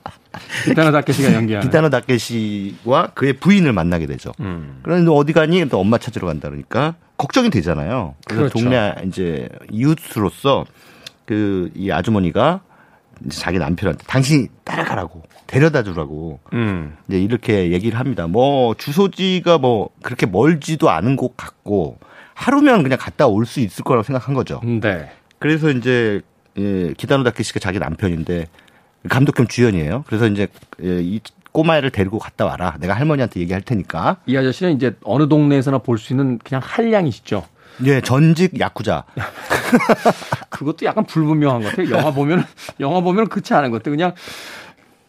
기타노 0.65 0.91
다케시가 0.91 1.33
연기하는 1.33 1.67
기타노 1.67 1.89
다케시와 1.89 3.07
그의 3.13 3.33
부인을 3.33 3.73
만나게 3.73 4.05
되죠. 4.05 4.31
음. 4.39 4.79
그런데 4.83 5.11
어디 5.11 5.33
가니? 5.33 5.67
또 5.69 5.79
엄마 5.79 5.97
찾으러 5.97 6.27
간다 6.27 6.49
그러니까 6.49 6.95
걱정이 7.17 7.49
되잖아요. 7.49 8.15
그래서 8.25 8.49
그렇죠. 8.49 8.59
동네 8.59 8.95
이제 9.05 9.47
이웃으로서 9.71 10.65
그 11.25 11.71
이 11.75 11.91
아주머니가 11.91 12.61
자기 13.29 13.59
남편한테 13.59 14.03
당신이 14.05 14.47
따라가라고 14.63 15.23
데려다 15.47 15.83
주라고 15.83 16.39
음. 16.53 16.97
이제 17.07 17.19
이렇게 17.19 17.71
얘기를 17.71 17.99
합니다. 17.99 18.27
뭐 18.27 18.73
주소지가 18.75 19.57
뭐 19.59 19.89
그렇게 20.01 20.25
멀지도 20.25 20.89
않은 20.89 21.15
곳 21.15 21.35
같고 21.37 21.97
하루면 22.33 22.83
그냥 22.83 22.97
갔다 22.99 23.27
올 23.27 23.45
수 23.45 23.59
있을 23.59 23.83
거라고 23.83 24.03
생각한 24.03 24.33
거죠. 24.33 24.61
네. 24.63 25.11
그래서 25.39 25.69
이제 25.69 26.21
예, 26.57 26.93
기다노 26.97 27.23
다케시가 27.23 27.59
자기 27.59 27.79
남편인데 27.79 28.47
감독 29.09 29.35
겸 29.35 29.47
주연이에요. 29.47 30.03
그래서 30.07 30.27
이제 30.27 30.47
예, 30.83 31.01
이 31.01 31.19
꼬마애를 31.51 31.91
데리고 31.91 32.17
갔다 32.17 32.45
와라. 32.45 32.77
내가 32.79 32.93
할머니한테 32.95 33.39
얘기할 33.41 33.61
테니까. 33.61 34.17
이 34.25 34.35
아저씨는 34.37 34.73
이제 34.75 34.95
어느 35.03 35.27
동네에서나 35.27 35.79
볼 35.79 35.97
수 35.99 36.13
있는 36.13 36.39
그냥 36.39 36.61
한량이시죠. 36.63 37.45
예, 37.85 38.01
전직 38.01 38.59
야쿠자. 38.59 39.03
그것도 40.49 40.85
약간 40.85 41.05
불분명한 41.05 41.61
것 41.63 41.69
같아요. 41.69 41.89
영화 41.91 42.11
보면 42.11 42.45
영화 42.79 43.01
보면 43.01 43.29
그렇지 43.29 43.53
않은 43.53 43.71
것 43.71 43.77
같아요. 43.77 43.95
그냥 43.95 44.13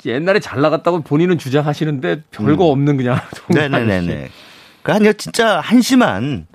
옛날에 0.06 0.40
잘 0.40 0.61
나갔다고 0.61 1.02
본인은 1.02 1.38
주장하시는데 1.38 2.23
별거 2.30 2.66
음. 2.66 2.73
없는 2.73 2.97
그냥. 2.97 3.18
네네네네. 3.49 4.28
그 4.83 4.92
아니요 4.92 5.12
진짜 5.14 5.61
한심한 5.61 6.47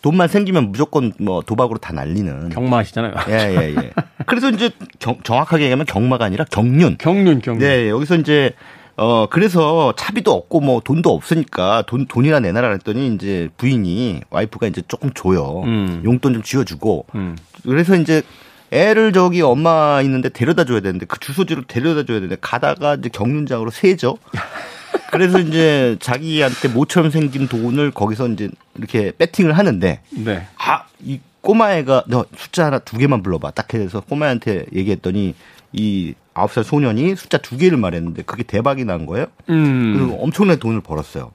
돈만 0.00 0.28
생기면 0.28 0.70
무조건 0.70 1.12
뭐 1.18 1.42
도박으로 1.42 1.78
다 1.78 1.92
날리는. 1.92 2.50
경마하시잖아요. 2.50 3.14
예, 3.28 3.32
예, 3.32 3.74
예. 3.76 3.90
그래서 4.26 4.50
이제 4.50 4.70
경, 4.98 5.18
정확하게 5.22 5.64
얘기하면 5.64 5.86
경마가 5.86 6.24
아니라 6.26 6.44
경륜. 6.50 6.96
경륜, 6.98 7.40
경륜. 7.40 7.58
네, 7.60 7.88
여기서 7.88 8.16
이제 8.16 8.52
어, 8.96 9.26
그래서 9.28 9.92
차비도 9.96 10.32
없고 10.32 10.60
뭐 10.60 10.80
돈도 10.80 11.12
없으니까 11.12 11.82
돈, 11.86 12.06
돈이나 12.06 12.40
내놔라 12.40 12.70
했더니 12.72 13.14
이제 13.14 13.48
부인이 13.56 14.22
와이프가 14.30 14.66
이제 14.66 14.82
조금 14.86 15.10
줘요. 15.14 15.62
음. 15.64 16.02
용돈 16.04 16.34
좀 16.34 16.42
쥐어주고. 16.42 17.06
음. 17.14 17.36
그래서 17.64 17.96
이제 17.96 18.22
애를 18.70 19.12
저기 19.12 19.42
엄마 19.42 20.00
있는데 20.02 20.28
데려다 20.28 20.64
줘야 20.64 20.80
되는데 20.80 21.06
그 21.06 21.18
주소지로 21.18 21.62
데려다 21.66 22.04
줘야 22.04 22.18
되는데 22.18 22.36
가다가 22.40 22.94
이제 22.94 23.08
경륜장으로 23.08 23.70
세죠. 23.70 24.18
그래서 25.10 25.38
이제 25.38 25.96
자기한테 26.00 26.68
모처럼 26.68 27.10
생긴 27.10 27.46
돈을 27.48 27.90
거기서 27.92 28.28
이제 28.28 28.48
이렇게 28.76 29.12
배팅을 29.16 29.56
하는데 29.56 30.00
네. 30.10 30.46
아, 30.56 30.84
이 31.00 31.20
꼬마애가 31.40 32.04
너 32.08 32.24
숫자 32.36 32.66
하나 32.66 32.78
두 32.78 32.96
개만 32.96 33.22
불러봐. 33.22 33.52
딱 33.52 33.72
해서 33.74 34.00
꼬마애한테 34.00 34.66
얘기했더니 34.74 35.34
이 35.74 36.14
아홉 36.34 36.52
살 36.52 36.64
소년이 36.64 37.16
숫자 37.16 37.36
두 37.38 37.56
개를 37.58 37.76
말했는데 37.76 38.22
그게 38.22 38.42
대박이 38.44 38.84
난 38.84 39.06
거예요. 39.06 39.26
음. 39.50 39.94
그리고 39.96 40.22
엄청난 40.22 40.58
돈을 40.58 40.80
벌었어요. 40.80 41.32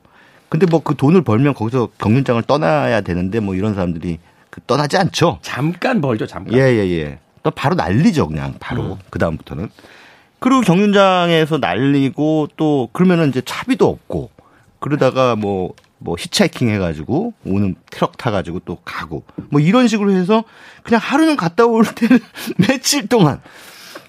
근데 0.47 0.65
뭐 0.65 0.79
그 0.79 0.95
돈을 0.95 1.21
벌면 1.21 1.53
거기서 1.53 1.89
경륜장을 1.99 2.41
떠나야 2.43 3.01
되는데 3.01 3.39
뭐 3.39 3.53
이런 3.53 3.75
사람들이 3.75 4.17
그 4.49 4.61
떠나지 4.65 4.97
않죠. 4.97 5.39
잠깐 5.41 6.01
벌죠, 6.01 6.25
잠깐. 6.25 6.53
예, 6.53 6.61
예, 6.61 6.89
예. 6.89 7.19
또 7.43 7.51
바로 7.51 7.75
날리죠, 7.75 8.27
그냥 8.27 8.55
바로. 8.59 8.93
음. 8.93 8.97
그다음부터는. 9.11 9.69
그리고 10.39 10.61
경륜장에서 10.61 11.57
날리고 11.57 12.47
또 12.55 12.89
그러면은 12.93 13.29
이제 13.29 13.41
차비도 13.41 13.87
없고 13.87 14.31
그러다가 14.79 15.35
뭐뭐 15.35 15.73
뭐 15.99 16.15
히치하이킹 16.17 16.69
해가지고 16.69 17.33
오는 17.45 17.75
트럭 17.91 18.17
타가지고 18.17 18.59
또 18.59 18.77
가고 18.85 19.23
뭐 19.49 19.59
이런 19.59 19.87
식으로 19.89 20.11
해서 20.11 20.45
그냥 20.83 21.01
하루는 21.03 21.35
갔다 21.35 21.65
올 21.65 21.83
때는 21.83 22.19
며칠 22.57 23.07
동안 23.07 23.41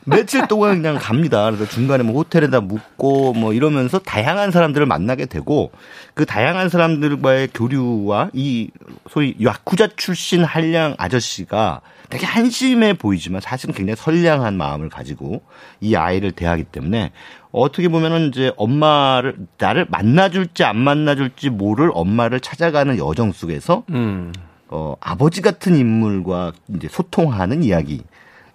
며칠 0.04 0.47
동안 0.49 0.83
그냥 0.83 0.99
갑니다. 1.00 1.50
그래서 1.50 1.66
중간에 1.66 2.02
뭐 2.02 2.14
호텔에다 2.16 2.61
묵고 2.61 3.35
뭐 3.35 3.52
이러면서 3.52 3.99
다양한 3.99 4.50
사람들을 4.50 4.87
만나게 4.87 5.26
되고 5.26 5.73
그 6.14 6.25
다양한 6.25 6.69
사람들과의 6.69 7.49
교류와 7.54 8.30
이 8.33 8.71
소위 9.09 9.37
야쿠자 9.42 9.88
출신 9.97 10.45
한량 10.45 10.95
아저씨가 10.99 11.83
되게 12.09 12.26
한심해 12.26 12.95
보이지만 12.95 13.40
사실은 13.40 13.75
굉장히 13.75 13.97
선량한 13.97 14.57
마음을 14.57 14.88
가지고 14.88 15.42
이 15.80 15.95
아이를 15.95 16.33
대하기 16.33 16.64
때문에 16.64 17.12
어떻게 17.52 17.88
보면은 17.88 18.28
이제 18.28 18.52
엄마를 18.57 19.37
나를 19.59 19.87
만나줄지 19.88 20.64
안 20.64 20.76
만나줄지 20.76 21.50
모를 21.50 21.90
엄마를 21.95 22.40
찾아가는 22.40 22.97
여정 22.99 23.33
속에서 23.33 23.85
음. 23.90 24.33
어 24.69 24.95
아버지 25.00 25.40
같은 25.40 25.76
인물과 25.76 26.52
이제 26.75 26.88
소통하는 26.88 27.62
이야기 27.64 28.02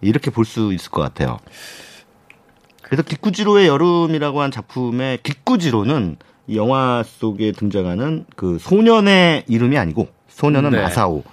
이렇게 0.07 0.31
볼 0.31 0.45
수 0.45 0.73
있을 0.73 0.91
것 0.91 1.01
같아요. 1.01 1.39
그래서 2.81 3.01
기쿠지로의 3.01 3.67
여름이라고 3.67 4.41
한 4.41 4.51
작품의 4.51 5.19
기쿠지로는 5.23 6.17
이 6.47 6.57
영화 6.57 7.03
속에 7.03 7.51
등장하는 7.51 8.25
그 8.35 8.57
소년의 8.59 9.45
이름이 9.47 9.77
아니고 9.77 10.07
소년은 10.29 10.71
네. 10.71 10.81
마사오. 10.81 11.23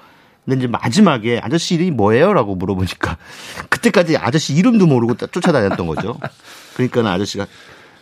근데 0.44 0.58
이제 0.58 0.66
마지막에 0.66 1.38
아저씨 1.42 1.74
이름이 1.74 1.90
뭐예요?라고 1.92 2.54
물어보니까 2.56 3.18
그때까지 3.68 4.16
아저씨 4.16 4.54
이름도 4.54 4.86
모르고 4.86 5.14
쫓아다녔던 5.16 5.86
거죠. 5.86 6.18
그러니까 6.74 7.12
아저씨가 7.12 7.46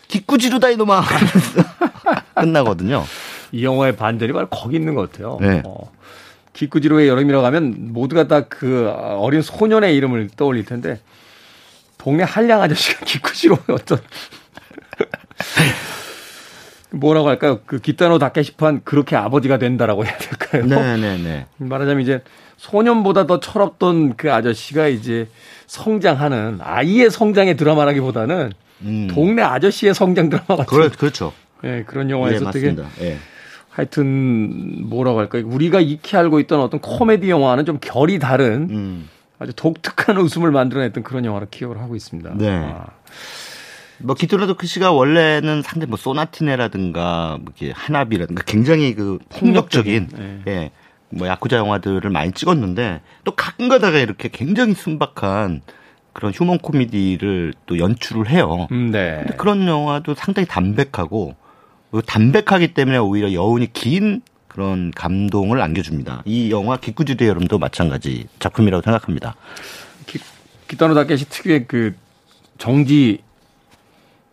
기꾸지루다 0.08 0.70
이놈아 0.70 1.02
끝나거든요. 2.34 3.04
이 3.52 3.64
영화의 3.64 3.96
반전이 3.96 4.32
바로 4.32 4.48
거기 4.48 4.76
있는 4.76 4.94
것 4.94 5.10
같아요. 5.10 5.38
네. 5.40 5.62
어. 5.64 5.90
기꾸지로의 6.52 7.08
여름이라고 7.08 7.44
하면 7.46 7.92
모두가 7.92 8.28
다 8.28 8.46
그 8.48 8.88
어린 8.90 9.42
소년의 9.42 9.94
이름을 9.96 10.30
떠올릴 10.36 10.64
텐데 10.64 11.00
동네 11.98 12.22
한량 12.24 12.62
아저씨가 12.62 13.04
기꾸지로의 13.06 13.60
어떤 13.70 13.98
뭐라고 16.92 17.28
할까요? 17.28 17.60
그 17.66 17.78
기타노 17.78 18.18
다케시판 18.18 18.82
그렇게 18.84 19.16
아버지가 19.16 19.58
된다라고 19.58 20.04
해야 20.04 20.16
될까요? 20.18 20.66
네네네. 20.66 21.16
네, 21.16 21.22
네. 21.22 21.46
말하자면 21.58 22.02
이제 22.02 22.22
소년보다 22.56 23.26
더 23.26 23.40
철없던 23.40 24.16
그 24.16 24.32
아저씨가 24.32 24.88
이제 24.88 25.28
성장하는 25.66 26.58
아이의 26.60 27.10
성장의 27.10 27.56
드라마라기보다는 27.56 28.52
음. 28.82 29.08
동네 29.10 29.42
아저씨의 29.42 29.94
성장 29.94 30.28
드라마 30.28 30.56
같은. 30.56 30.66
그렇, 30.66 30.90
그렇죠. 30.90 31.32
네, 31.62 31.84
그런 31.84 32.10
영화에서 32.10 32.46
네, 32.46 32.50
되게 32.50 32.76
네. 32.98 33.18
하여튼 33.70 34.88
뭐라고 34.88 35.20
할까요? 35.20 35.44
우리가 35.46 35.80
익히 35.80 36.16
알고 36.16 36.40
있던 36.40 36.60
어떤 36.60 36.80
코미디 36.80 37.30
영화는 37.30 37.64
좀 37.64 37.78
결이 37.80 38.18
다른 38.18 38.68
음. 38.70 39.08
아주 39.38 39.52
독특한 39.54 40.18
웃음을 40.18 40.50
만들어냈던 40.50 41.02
그런 41.02 41.24
영화로 41.24 41.46
기억을 41.50 41.80
하고 41.80 41.96
있습니다. 41.96 42.34
네. 42.36 42.48
아. 42.50 42.86
뭐 43.98 44.14
기토라도 44.14 44.54
그 44.54 44.66
씨가 44.66 44.92
원래는 44.92 45.62
상당히 45.62 45.88
뭐 45.90 45.96
소나티네라든가 45.96 47.38
뭐 47.40 47.52
이렇게 47.56 47.72
하나비라든가 47.74 48.42
굉장히 48.44 48.94
그 48.94 49.18
폭력적인, 49.28 50.08
폭력적인 50.08 50.42
네. 50.44 50.52
예. 50.52 50.70
뭐 51.10 51.28
야쿠자 51.28 51.56
영화들을 51.56 52.08
많이 52.10 52.32
찍었는데 52.32 53.00
또 53.24 53.32
가끔가다가 53.32 53.98
이렇게 53.98 54.28
굉장히 54.32 54.74
순박한 54.74 55.60
그런 56.12 56.32
휴먼 56.32 56.58
코미디를 56.58 57.54
또 57.66 57.78
연출을 57.78 58.28
해요. 58.30 58.68
음, 58.72 58.90
네. 58.90 59.20
근데 59.22 59.36
그런 59.36 59.66
영화도 59.66 60.14
상당히 60.14 60.46
담백하고 60.46 61.34
담백하기 62.06 62.74
때문에 62.74 62.98
오히려 62.98 63.32
여운이 63.32 63.72
긴 63.72 64.22
그런 64.48 64.90
감동을 64.90 65.60
안겨줍니다. 65.60 66.22
이 66.24 66.50
영화 66.50 66.76
기쿠지대 66.76 67.26
여름도 67.26 67.58
마찬가지 67.58 68.26
작품이라고 68.38 68.82
생각합니다. 68.82 69.36
기, 70.06 70.18
기타노 70.68 70.94
다케시 70.94 71.28
특유의 71.28 71.66
그 71.66 71.94
정지 72.58 73.22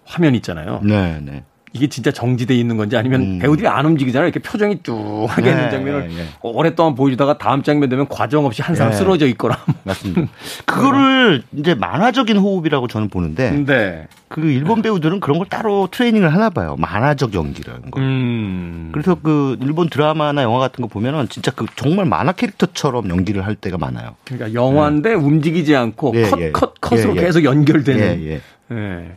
화면 0.05 0.35
있잖아요. 0.35 0.81
네, 0.83 1.19
네. 1.21 1.43
이게 1.73 1.87
진짜 1.87 2.11
정지돼 2.11 2.55
있는 2.55 2.77
건지 2.77 2.95
아니면 2.95 3.21
음. 3.21 3.39
배우들이 3.39 3.67
안 3.67 3.85
움직이잖아요. 3.85 4.27
이렇게 4.29 4.39
표정이 4.39 4.83
뚜하게 4.83 5.41
네, 5.41 5.49
있는 5.51 5.69
장면을 5.69 6.07
네, 6.07 6.15
네. 6.15 6.23
오랫동안 6.41 6.95
보여주다가 6.95 7.37
다음 7.37 7.61
장면 7.61 7.89
되면 7.89 8.07
과정 8.07 8.45
없이 8.45 8.61
한 8.61 8.75
사람 8.75 8.91
네. 8.91 8.97
쓰러져 8.97 9.27
있거나. 9.27 9.57
맞습니다. 9.83 10.31
그거를 10.65 11.43
이제 11.53 11.75
만화적인 11.75 12.37
호흡이라고 12.37 12.87
저는 12.87 13.09
보는데. 13.09 13.51
네. 13.65 14.07
그 14.29 14.41
일본 14.41 14.81
배우들은 14.81 15.19
그런 15.19 15.37
걸 15.37 15.47
따로 15.47 15.87
트레이닝을 15.89 16.33
하나 16.33 16.49
봐요. 16.49 16.75
만화적 16.77 17.33
연기라는 17.33 17.91
거. 17.91 17.99
음. 17.99 18.89
그래서 18.91 19.15
그 19.15 19.57
일본 19.61 19.89
드라마나 19.89 20.43
영화 20.43 20.59
같은 20.59 20.81
거 20.81 20.87
보면은 20.87 21.29
진짜 21.29 21.51
그 21.51 21.65
정말 21.75 22.05
만화 22.05 22.31
캐릭터처럼 22.33 23.09
연기를 23.09 23.45
할 23.45 23.55
때가 23.55 23.77
많아요. 23.77 24.15
그러니까 24.25 24.53
영화인데 24.53 25.09
네. 25.09 25.15
움직이지 25.15 25.75
않고 25.75 26.13
예, 26.15 26.23
컷, 26.23 26.39
예. 26.41 26.51
컷, 26.51 26.81
컷으로 26.81 27.15
예, 27.15 27.17
예. 27.17 27.21
계속 27.21 27.43
연결되는. 27.43 28.21
예, 28.21 28.31
예. 28.31 28.41
예. 28.71 29.15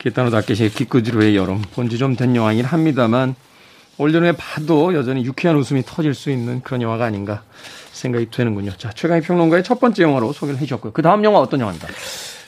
기타노 0.00 0.30
다케시의 0.30 0.70
기쿠지로의 0.70 1.36
여름 1.36 1.60
본지 1.74 1.98
좀 1.98 2.16
된 2.16 2.34
영화이긴 2.34 2.64
합니다만 2.64 3.34
올 3.98 4.14
여름에 4.14 4.32
봐도 4.32 4.94
여전히 4.94 5.24
유쾌한 5.24 5.56
웃음이 5.58 5.82
터질 5.84 6.14
수 6.14 6.30
있는 6.30 6.62
그런 6.62 6.80
영화가 6.80 7.04
아닌가 7.04 7.42
생각이 7.92 8.30
되는군요. 8.30 8.70
자, 8.78 8.90
최강희 8.90 9.20
평론가의 9.20 9.62
첫 9.62 9.78
번째 9.78 10.02
영화로 10.02 10.32
소개를 10.32 10.58
해 10.58 10.64
주셨고요. 10.64 10.92
그 10.92 11.02
다음 11.02 11.22
영화 11.22 11.38
어떤 11.40 11.60
영화입니까? 11.60 11.88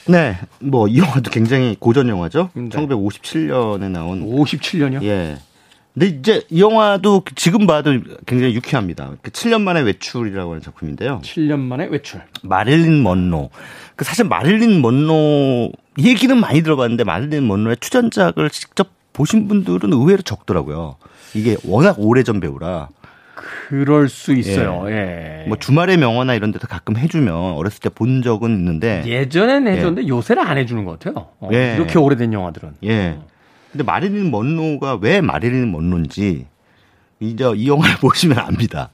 네, 0.08 0.38
뭐 0.60 0.88
이 0.88 0.98
영화도 0.98 1.30
굉장히 1.30 1.76
고전 1.78 2.08
영화죠. 2.08 2.48
네. 2.54 2.68
1957년에 2.70 3.90
나온 3.90 4.26
57년이요? 4.26 5.02
예. 5.04 5.36
근데 5.92 6.06
이제 6.06 6.42
이 6.48 6.60
영화도 6.62 7.22
지금 7.36 7.66
봐도 7.66 7.92
굉장히 8.24 8.54
유쾌합니다. 8.54 9.12
7년 9.22 9.58
그 9.58 9.62
만에 9.62 9.82
외출이라고 9.82 10.52
하는 10.52 10.62
작품인데요. 10.62 11.20
7년 11.22 11.58
만에 11.58 11.84
외출. 11.84 12.22
마릴린 12.42 13.02
먼로. 13.02 13.50
그 13.94 14.06
사실 14.06 14.24
마릴린 14.24 14.80
먼로 14.80 15.70
얘기는 15.98 16.36
많이 16.38 16.62
들어봤는데 16.62 17.04
마릴린 17.04 17.46
먼로의 17.46 17.76
추전작을 17.80 18.50
직접 18.50 18.88
보신 19.12 19.48
분들은 19.48 19.92
의외로 19.92 20.22
적더라고요. 20.22 20.96
이게 21.34 21.56
워낙 21.64 21.96
오래전 21.98 22.40
배우라. 22.40 22.88
그럴 23.68 24.08
수 24.08 24.32
있어요. 24.34 24.84
예. 24.88 25.42
예. 25.44 25.48
뭐 25.48 25.56
주말의 25.58 25.96
명언이나 25.96 26.34
이런 26.34 26.52
데서 26.52 26.66
가끔 26.66 26.96
해주면 26.96 27.34
어렸을 27.34 27.80
때 27.80 27.88
본 27.90 28.22
적은 28.22 28.50
있는데 28.50 29.02
예전엔 29.06 29.66
해줬는데 29.66 30.04
예. 30.04 30.08
요새는 30.08 30.42
안 30.42 30.58
해주는 30.58 30.84
것 30.84 30.98
같아요. 30.98 31.28
어, 31.40 31.48
예. 31.52 31.74
이렇게 31.76 31.98
오래된 31.98 32.32
영화들은. 32.32 32.74
예. 32.84 33.18
근데 33.70 33.84
마릴린 33.84 34.30
먼로가 34.30 34.98
왜 35.00 35.20
마릴린 35.20 35.72
먼로인지 35.72 36.46
이제 37.22 37.44
이 37.56 37.68
영화를 37.68 37.96
보시면 38.00 38.38
압니다. 38.38 38.90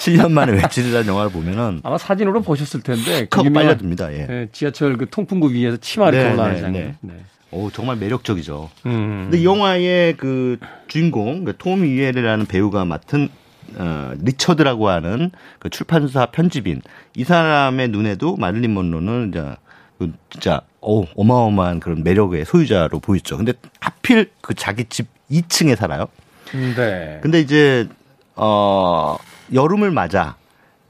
7년 0.00 0.30
만에 0.32 0.52
외출이라는 0.52 1.06
영화를 1.06 1.30
보면은 1.30 1.80
아마 1.82 1.98
사진으로 1.98 2.42
보셨을 2.42 2.82
텐데 2.82 3.26
그 3.28 3.42
빨려듭니다. 3.50 4.12
예. 4.12 4.26
네, 4.26 4.48
지하철 4.52 4.96
그 4.96 5.08
통풍구 5.08 5.52
위에서 5.52 5.76
치마 5.78 6.08
이렇게 6.08 6.24
네, 6.24 6.32
올라가는 6.32 6.54
네, 6.54 6.60
장면. 6.60 6.96
네. 7.00 7.14
네. 7.14 7.20
오 7.52 7.70
정말 7.70 7.96
매력적이죠. 7.96 8.70
음. 8.86 9.22
근데 9.24 9.38
이 9.38 9.44
영화의 9.44 10.16
그 10.16 10.58
주인공 10.86 11.44
그톰 11.44 11.82
위에르라는 11.82 12.46
배우가 12.46 12.84
맡은 12.84 13.28
어, 13.76 14.12
리처드라고 14.20 14.88
하는 14.88 15.30
그 15.58 15.68
출판사 15.70 16.26
편집인 16.26 16.82
이 17.16 17.24
사람의 17.24 17.88
눈에도 17.88 18.36
마릴린 18.36 18.72
먼로는 18.74 19.28
이제 19.30 19.56
그 19.98 20.12
진짜 20.30 20.62
어 20.80 21.04
어마어마한 21.14 21.80
그런 21.80 22.02
매력의 22.02 22.44
소유자로 22.44 23.00
보였죠. 23.00 23.36
근데 23.36 23.52
하필 23.80 24.30
그 24.40 24.54
자기 24.54 24.84
집 24.86 25.08
2층에 25.30 25.76
살아요. 25.76 26.06
네. 26.52 27.18
근데 27.22 27.40
이제 27.40 27.88
어 28.36 29.16
여름을 29.52 29.90
맞아 29.90 30.36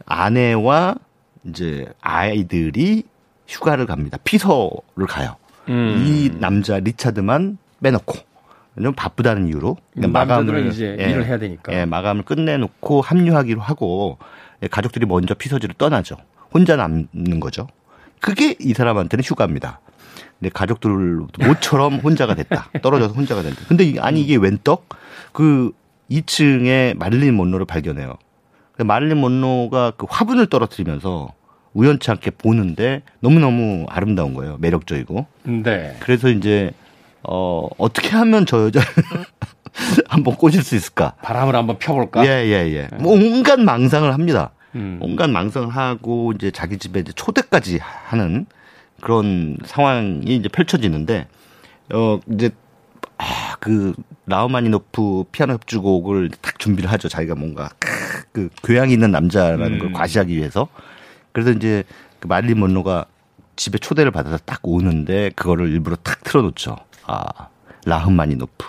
아내와 0.07 0.97
이제 1.45 1.87
아이들이 2.01 3.05
휴가를 3.49 3.87
갑니다. 3.87 4.19
피서를 4.25 5.07
가요. 5.09 5.37
음. 5.69 6.05
이 6.07 6.31
남자 6.39 6.79
리차드만 6.79 7.59
빼놓고 7.83 8.15
좀 8.83 8.95
바쁘다는 8.95 9.49
이유로 9.49 9.77
음, 9.99 10.13
마감을 10.13 10.69
이제 10.69 10.97
예, 10.99 11.11
일을 11.11 11.27
해야 11.27 11.39
되니까 11.39 11.73
예, 11.73 11.85
마감을 11.85 12.25
끝내놓고 12.25 13.03
합류하기로 13.03 13.61
하고 13.61 14.19
예, 14.63 14.69
가족들이 14.69 15.07
먼저 15.07 15.35
피서지를 15.35 15.75
떠나죠. 15.77 16.17
혼자 16.53 16.77
남는 16.77 17.41
거죠. 17.41 17.67
그게 18.21 18.55
이 18.59 18.73
사람한테는 18.73 19.23
휴가입니다. 19.23 19.81
근데 20.41 20.51
가족들 20.53 21.21
모처럼 21.47 21.97
혼자가 21.97 22.35
됐다. 22.35 22.71
떨어져서 22.83 23.15
혼자가 23.15 23.43
된다. 23.43 23.61
근데 23.69 23.95
아니 24.01 24.23
이게 24.23 24.37
웬 24.37 24.59
떡? 24.65 24.89
그 25.33 25.73
2층에 26.11 26.97
마릴린 26.97 27.37
먼로를 27.37 27.67
발견해요. 27.67 28.17
마릴린 28.79 29.21
먼로가 29.21 29.93
그 29.97 30.07
화분을 30.09 30.47
떨어뜨리면서 30.47 31.35
우연치 31.75 32.11
않게 32.11 32.31
보는데 32.33 33.03
너무너무 33.21 33.85
아름다운 33.91 34.33
거예요. 34.35 34.57
매력적이고. 34.61 35.27
네. 35.45 35.97
그래서 36.01 36.31
이제 36.31 36.73
어 37.23 37.69
어떻게 37.77 38.09
하면 38.09 38.47
저 38.47 38.65
여자를 38.65 38.89
한번 40.09 40.35
꼬실 40.37 40.63
수 40.63 40.75
있을까? 40.75 41.13
바람을 41.23 41.55
한번 41.55 41.79
펴볼까? 41.79 42.25
예, 42.25 42.47
예, 42.47 42.73
예. 42.75 42.89
뭐 42.99 43.13
온갖 43.13 43.61
망상을 43.61 44.13
합니다. 44.13 44.51
음. 44.75 44.99
온갖 45.03 45.29
망상을 45.29 45.69
하고 45.69 46.33
이제 46.33 46.51
자기 46.51 46.79
집에 46.79 47.01
이제 47.01 47.13
초대까지 47.13 47.79
하는 47.83 48.47
그런 49.01 49.57
상황이 49.65 50.37
이제 50.37 50.49
펼쳐지는데 50.49 51.27
어 51.93 52.21
이제 52.33 52.51
아, 53.19 53.57
그 53.61 53.95
라우마니노프 54.27 55.25
피아노 55.33 55.55
협주곡을 55.55 56.31
딱 56.41 56.59
준비를 56.59 56.91
하죠. 56.93 57.09
자기가 57.09 57.35
뭔가 57.35 57.69
그 58.33 58.49
교양이 58.63 58.93
있는 58.93 59.11
남자라는 59.11 59.75
음. 59.75 59.79
걸 59.79 59.93
과시하기 59.93 60.35
위해서. 60.35 60.69
그래서 61.33 61.51
이제 61.51 61.85
그 62.19 62.27
마릴린 62.27 62.59
먼로가 62.59 63.07
집에 63.57 63.77
초대를 63.79 64.11
받아서 64.11 64.39
딱 64.39 64.61
오는데 64.63 65.31
그거를 65.37 65.69
일부러 65.69 65.97
탁 65.97 66.23
틀어놓죠. 66.25 66.77
아 67.07 67.49
라흐마니노프 67.85 68.65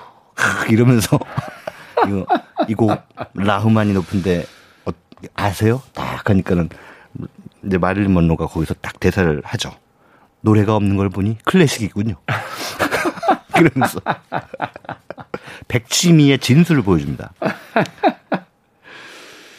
이러면서 0.69 1.17
이거 2.07 2.25
이곡 2.67 3.01
라흐마니노프인데 3.35 4.45
어, 4.85 4.91
아세요? 5.35 5.81
딱 5.93 6.29
하니까는 6.29 6.69
이제 7.65 7.77
마릴린 7.77 8.13
먼로가 8.13 8.47
거기서 8.47 8.73
딱 8.81 8.99
대사를 8.99 9.41
하죠. 9.45 9.71
노래가 10.41 10.75
없는 10.75 10.97
걸 10.97 11.10
보니 11.10 11.38
클래식이군요. 11.45 12.15
그러면서 13.54 13.99
백치미의 15.67 16.39
진수를 16.39 16.82
보여줍니다. 16.82 17.34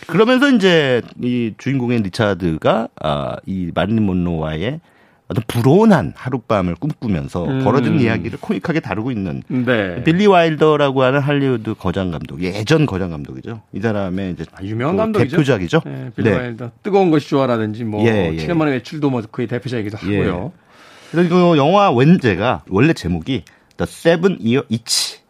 그러면서 0.06 0.50
이제 0.50 1.00
이 1.22 1.54
주인공의 1.56 2.02
리차드가 2.02 2.88
아, 3.00 3.36
이 3.46 3.70
마릴린 3.74 4.04
몬로와의 4.04 4.80
어떤 5.28 5.42
불온한 5.46 6.12
하룻밤을 6.14 6.74
꿈꾸면서 6.74 7.44
음. 7.46 7.64
벌어진 7.64 7.98
이야기를 7.98 8.38
코믹하게 8.40 8.80
다루고 8.80 9.10
있는 9.10 9.42
네. 9.48 10.04
빌리 10.04 10.26
와일더라고 10.26 11.02
하는 11.02 11.20
할리우드 11.20 11.74
거장 11.74 12.10
감독 12.10 12.42
예전 12.42 12.84
거장 12.84 13.10
감독이죠. 13.10 13.62
이 13.72 13.80
사람의 13.80 14.32
이제 14.32 14.44
아, 14.52 14.62
유명한 14.62 14.96
감독이죠. 14.98 15.36
대표작이죠. 15.36 15.80
네, 15.86 16.10
빌리 16.14 16.28
네. 16.30 16.36
와일더 16.36 16.72
뜨거운 16.82 17.10
것이 17.10 17.30
좋아라든지 17.30 17.84
뭐 17.84 18.04
예, 18.06 18.34
예. 18.34 18.36
7년 18.36 18.58
만에 18.58 18.72
외출도 18.72 19.08
뭐 19.08 19.22
그의 19.30 19.48
대표작이기도 19.48 19.98
예. 20.10 20.18
하고요. 20.18 20.52
예. 20.54 20.62
그래서 21.12 21.54
이 21.54 21.58
영화 21.58 21.90
원제가 21.90 22.64
원래 22.70 22.94
제목이 22.94 23.44
The 23.76 23.86
Seven 23.86 24.38
Year 24.40 24.62
Itch. 24.72 25.20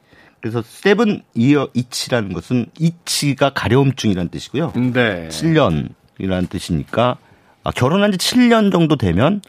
그래서 0.40 0.60
Seven 0.60 1.22
Year 1.36 1.66
Itch라는 1.76 2.32
것은 2.32 2.66
이치가 2.78 3.50
가려움증이라는 3.50 4.30
뜻이고요. 4.30 4.72
네. 4.76 5.28
7년이라는 5.28 6.48
뜻이니까 6.48 7.18
아, 7.64 7.70
결혼한 7.72 8.12
지 8.12 8.18
7년 8.18 8.70
정도 8.70 8.94
되면 8.94 9.42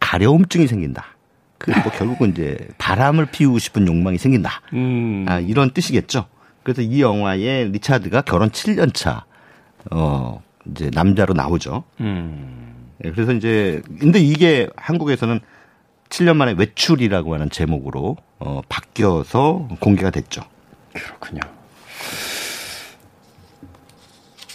가려움증이 0.00 0.66
생긴다. 0.66 1.04
그뭐 1.58 1.90
결국은 1.92 2.30
이제 2.30 2.56
바람을 2.78 3.26
피우고 3.26 3.58
싶은 3.58 3.86
욕망이 3.86 4.16
생긴다. 4.16 4.62
음. 4.72 5.26
아, 5.28 5.40
이런 5.40 5.70
뜻이겠죠. 5.72 6.26
그래서 6.62 6.80
이 6.80 7.02
영화에 7.02 7.64
리차드가 7.64 8.22
결혼 8.22 8.48
7년 8.48 8.94
차, 8.94 9.24
어, 9.90 10.42
이제 10.70 10.90
남자로 10.92 11.34
나오죠. 11.34 11.84
음. 12.00 12.74
네, 12.98 13.10
그래서 13.10 13.32
이제, 13.32 13.82
근데 14.00 14.18
이게 14.18 14.68
한국에서는 14.76 15.40
7년 16.08 16.36
만에 16.36 16.54
외출이라고 16.56 17.34
하는 17.34 17.50
제목으로 17.50 18.16
어, 18.38 18.60
바뀌어서 18.68 19.68
공개가 19.80 20.10
됐죠. 20.10 20.42
그렇군요. 20.92 21.40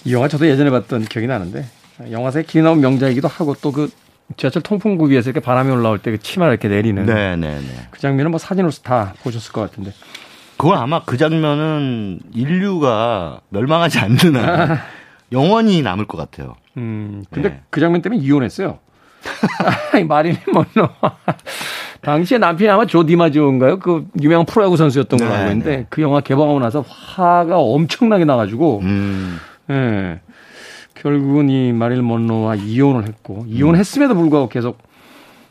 이 0.06 0.14
영화 0.14 0.28
저도 0.28 0.48
예전에 0.48 0.70
봤던 0.70 1.06
기억이 1.06 1.28
나는데 1.28 1.66
영화사에 2.10 2.44
길 2.44 2.64
나온 2.64 2.82
명작이기도 2.82 3.28
하고 3.28 3.54
또 3.56 3.72
그 3.72 3.90
지하철 4.38 4.62
통풍구 4.62 5.10
위에서 5.12 5.30
이렇게 5.30 5.44
바람이 5.44 5.70
올라올 5.72 6.00
때 6.00 6.10
그 6.12 6.18
치마를 6.18 6.54
이렇게 6.54 6.70
내리는 6.70 7.06
네네네. 7.06 7.36
네, 7.36 7.60
네. 7.60 7.88
그 7.92 8.00
장면은 8.00 8.32
뭐 8.32 8.38
사진으로서 8.40 8.82
다 8.82 9.14
보셨을 9.24 9.52
것 9.52 9.62
같은데 9.62 9.92
그건 10.58 10.78
아마 10.78 11.04
그 11.04 11.18
장면은 11.18 12.20
인류가 12.34 13.42
멸망하지 13.50 14.00
않는 14.00 14.36
한 14.38 14.80
영원히 15.34 15.82
남을 15.82 16.06
것 16.08 16.18
같아요. 16.18 16.56
음, 16.78 17.24
근데 17.30 17.50
네. 17.50 17.62
그 17.70 17.80
장면 17.82 18.02
때문에 18.02 18.22
이혼했어요. 18.22 18.80
마릴린 20.08 20.40
먼로. 20.54 20.90
당시에 22.02 22.38
남편이 22.40 22.70
아마 22.70 22.86
조 22.86 23.06
디마지오인가요? 23.06 23.80
그 23.80 24.08
유명한 24.22 24.46
프로야구 24.46 24.76
선수였던 24.76 25.20
걸로 25.20 25.32
알고 25.32 25.46
네, 25.46 25.52
있는데 25.52 25.78
네. 25.78 25.86
그 25.90 26.02
영화 26.02 26.20
개봉하고 26.20 26.60
나서 26.60 26.84
화가 26.88 27.60
엄청나게 27.60 28.26
나가지고 28.26 28.80
음. 28.80 29.38
예. 29.70 30.20
결국은 30.96 31.50
이 31.50 31.72
마릴 31.74 32.02
먼로와 32.02 32.56
이혼을 32.56 33.08
했고 33.08 33.46
이혼했음에도 33.48 34.16
불구하고 34.16 34.50
계속 34.50 34.80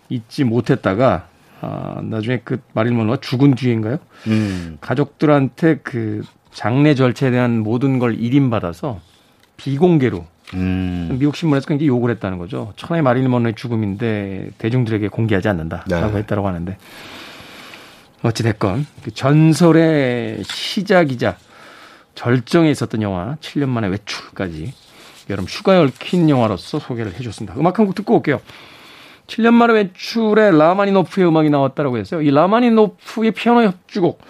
잊지 0.08 0.44
못했다가 0.44 1.26
아, 1.60 2.00
나중에 2.02 2.40
그 2.42 2.60
마릴 2.72 2.92
먼로가 2.92 3.18
죽은 3.20 3.54
뒤인가요? 3.54 3.98
음. 4.26 4.78
가족들한테 4.80 5.80
그 5.82 6.22
장례 6.52 6.94
절차에 6.94 7.30
대한 7.30 7.60
모든 7.60 7.98
걸 7.98 8.18
일임 8.18 8.50
받아서 8.50 9.00
비공개로 9.56 10.24
음. 10.54 11.16
미국 11.18 11.36
신문에서 11.36 11.66
굉장히 11.66 11.88
욕을 11.88 12.10
했다는 12.10 12.38
거죠. 12.38 12.72
천하의 12.76 13.02
마릴린 13.02 13.30
먼로의 13.30 13.54
죽음인데 13.54 14.50
대중들에게 14.58 15.08
공개하지 15.08 15.48
않는다라고 15.48 16.12
네. 16.12 16.18
했다고 16.18 16.46
하는데 16.46 16.76
어찌 18.22 18.42
됐건 18.42 18.86
그 19.02 19.12
전설의 19.12 20.42
시작이자 20.44 21.36
절정에 22.14 22.70
있었던 22.70 23.00
영화 23.02 23.36
7년 23.40 23.68
만에 23.68 23.88
외출까지 23.88 24.74
여름 25.30 25.44
휴가에 25.44 25.78
얽힌 25.78 26.28
영화로서 26.28 26.78
소개를 26.80 27.14
해줬습니다. 27.14 27.54
음악 27.58 27.78
한 27.78 27.86
곡 27.86 27.94
듣고 27.94 28.16
올게요. 28.16 28.40
7년 29.28 29.52
만에 29.54 29.72
외출에 29.74 30.50
라마니노프의 30.50 31.28
음악이 31.28 31.50
나왔다라고 31.50 31.98
했어요. 31.98 32.20
이 32.20 32.30
라마니노프의 32.32 33.30
피아노 33.30 33.62
협주곡 33.62 34.20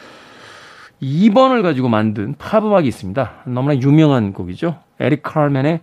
2번을 1.03 1.63
가지고 1.63 1.89
만든 1.89 2.35
팝 2.39 2.63
음악이 2.65 2.87
있습니다. 2.87 3.33
너무나 3.47 3.75
유명한 3.81 4.35
곡이죠. 4.35 4.77
에릭 5.01 5.23
칼맨의 5.23 5.81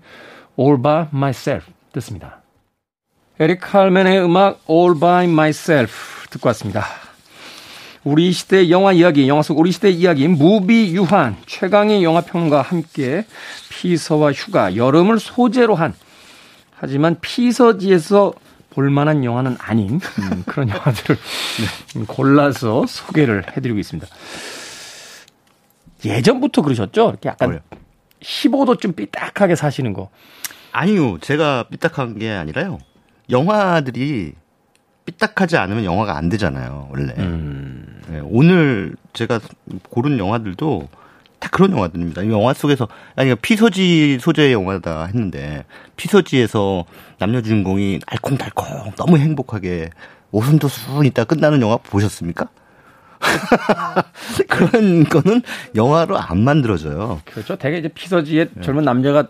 All 0.60 0.82
By 0.82 1.08
Myself 1.14 1.72
듣습니다. 1.94 2.42
에릭 3.40 3.60
칼맨의 3.62 4.24
음악 4.24 4.60
All 4.70 5.00
By 5.00 5.26
Myself 5.26 6.28
듣고 6.30 6.48
왔습니다. 6.50 6.86
우리 8.04 8.32
시대 8.32 8.70
영화 8.70 8.94
이야기, 8.94 9.28
영화 9.28 9.42
속 9.42 9.60
우리 9.60 9.72
시대 9.72 9.90
이야기, 9.90 10.28
무비 10.28 10.96
유한, 10.96 11.36
최강의 11.46 12.04
영화평론가와 12.04 12.62
함께 12.62 13.26
피서와 13.70 14.32
휴가, 14.32 14.78
여름을 14.78 15.20
소재로 15.20 15.76
한, 15.76 15.94
하지만 16.74 17.18
피서지에서 17.20 18.34
볼만한 18.70 19.24
영화는 19.24 19.58
아닌 19.60 20.00
음, 20.20 20.44
그런 20.48 20.70
영화들을 20.70 21.18
네. 21.96 22.06
골라서 22.08 22.86
소개를 22.88 23.44
해드리고 23.58 23.80
있습니다. 23.80 24.08
예전부터 26.06 26.62
그러셨죠? 26.62 27.10
이렇게 27.10 27.30
약간 27.30 27.50
뭐요? 27.50 27.62
15도 28.22 28.80
좀 28.80 28.94
삐딱하게 28.94 29.56
사시는 29.56 29.94
거. 29.94 30.10
아니요. 30.72 31.18
제가 31.20 31.66
삐딱한 31.70 32.20
게 32.20 32.32
아니라요. 32.32 32.80
영화들이 33.30 34.34
삐딱하지 35.06 35.58
않으면 35.58 35.86
영화가 35.86 36.16
안 36.18 36.30
되잖아요, 36.30 36.90
원래. 36.92 37.14
음. 37.18 38.02
네, 38.10 38.22
오늘 38.24 38.96
제가 39.14 39.40
고른 39.90 40.20
영화들도 40.20 40.90
다 41.40 41.50
그런 41.52 41.72
영화들입니다. 41.72 42.24
이 42.24 42.32
영화 42.32 42.54
속에서 42.54 42.88
아니 43.16 43.34
피서지 43.36 44.18
소재의 44.20 44.54
영화다 44.54 45.06
했는데 45.06 45.66
피서지에서 45.96 46.86
남녀 47.20 47.42
주인공이 47.42 48.00
알콩달콩 48.08 48.92
너무 48.96 49.18
행복하게 49.18 49.90
오순도순 50.32 51.06
있다 51.06 51.26
끝나는 51.26 51.62
영화 51.62 51.78
보셨습니까? 51.78 52.50
그런 54.48 55.04
거는 55.06 55.42
영화로 55.76 56.18
안 56.18 56.40
만들어져요. 56.40 57.22
그렇죠. 57.26 57.56
되게 57.56 57.78
이제 57.78 57.88
피서지에 57.88 58.50
네. 58.54 58.62
젊은 58.62 58.84
남자가 58.84 59.28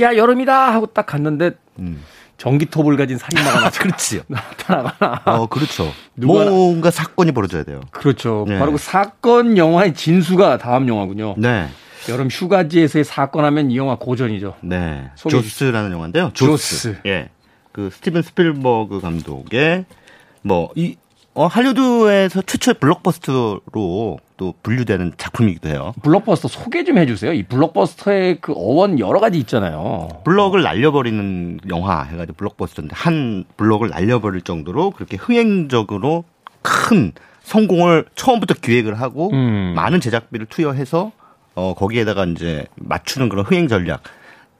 야 0.00 0.16
여름이다 0.16 0.72
하고 0.72 0.86
딱 0.86 1.06
갔는데 1.06 1.52
음. 1.78 2.02
전기톱을 2.36 2.96
가진 2.96 3.18
살인마가 3.18 3.60
나타 3.60 3.82
그렇지요. 3.82 4.22
나타나거나. 4.28 5.22
어, 5.26 5.46
그렇죠. 5.46 5.92
뭔가 6.14 6.90
사건이 6.90 7.32
벌어져야 7.32 7.64
돼요. 7.64 7.80
그렇죠. 7.90 8.44
네. 8.48 8.58
바로 8.58 8.72
그 8.72 8.78
사건 8.78 9.56
영화의 9.58 9.94
진수가 9.94 10.58
다음 10.58 10.88
영화군요. 10.88 11.34
네. 11.38 11.68
여름 12.08 12.28
휴가지에서의 12.28 13.04
사건 13.04 13.44
하면 13.44 13.70
이 13.70 13.76
영화 13.76 13.96
고전이죠. 13.96 14.54
네. 14.62 15.10
조스라는 15.16 15.90
영화인데요. 15.92 16.30
조스. 16.32 16.70
조스. 16.92 16.98
예. 17.06 17.28
그 17.72 17.90
스티븐 17.92 18.22
스필버그 18.22 19.00
감독의 19.00 19.84
뭐 20.42 20.70
이 20.76 20.96
어, 21.38 21.46
할리우드에서 21.46 22.42
최초의 22.42 22.74
블록버스터로 22.80 24.18
또 24.36 24.54
분류되는 24.64 25.12
작품이기도 25.16 25.68
해요. 25.68 25.94
블록버스터 26.02 26.48
소개 26.48 26.82
좀 26.82 26.98
해주세요. 26.98 27.32
이 27.32 27.44
블록버스터의 27.44 28.38
그 28.40 28.52
어원 28.56 28.98
여러 28.98 29.20
가지 29.20 29.38
있잖아요. 29.38 30.08
블록을 30.24 30.64
날려버리는 30.64 31.60
영화 31.68 32.02
해가지고 32.02 32.36
블록버스터인데 32.38 32.96
한 32.96 33.44
블록을 33.56 33.88
날려버릴 33.90 34.40
정도로 34.40 34.90
그렇게 34.90 35.16
흥행적으로 35.16 36.24
큰 36.62 37.12
성공을 37.44 38.06
처음부터 38.16 38.54
기획을 38.54 39.00
하고 39.00 39.30
음. 39.32 39.74
많은 39.76 40.00
제작비를 40.00 40.46
투여해서 40.46 41.12
어 41.54 41.74
거기에다가 41.74 42.24
이제 42.24 42.66
맞추는 42.74 43.28
그런 43.28 43.44
흥행 43.44 43.68
전략 43.68 44.02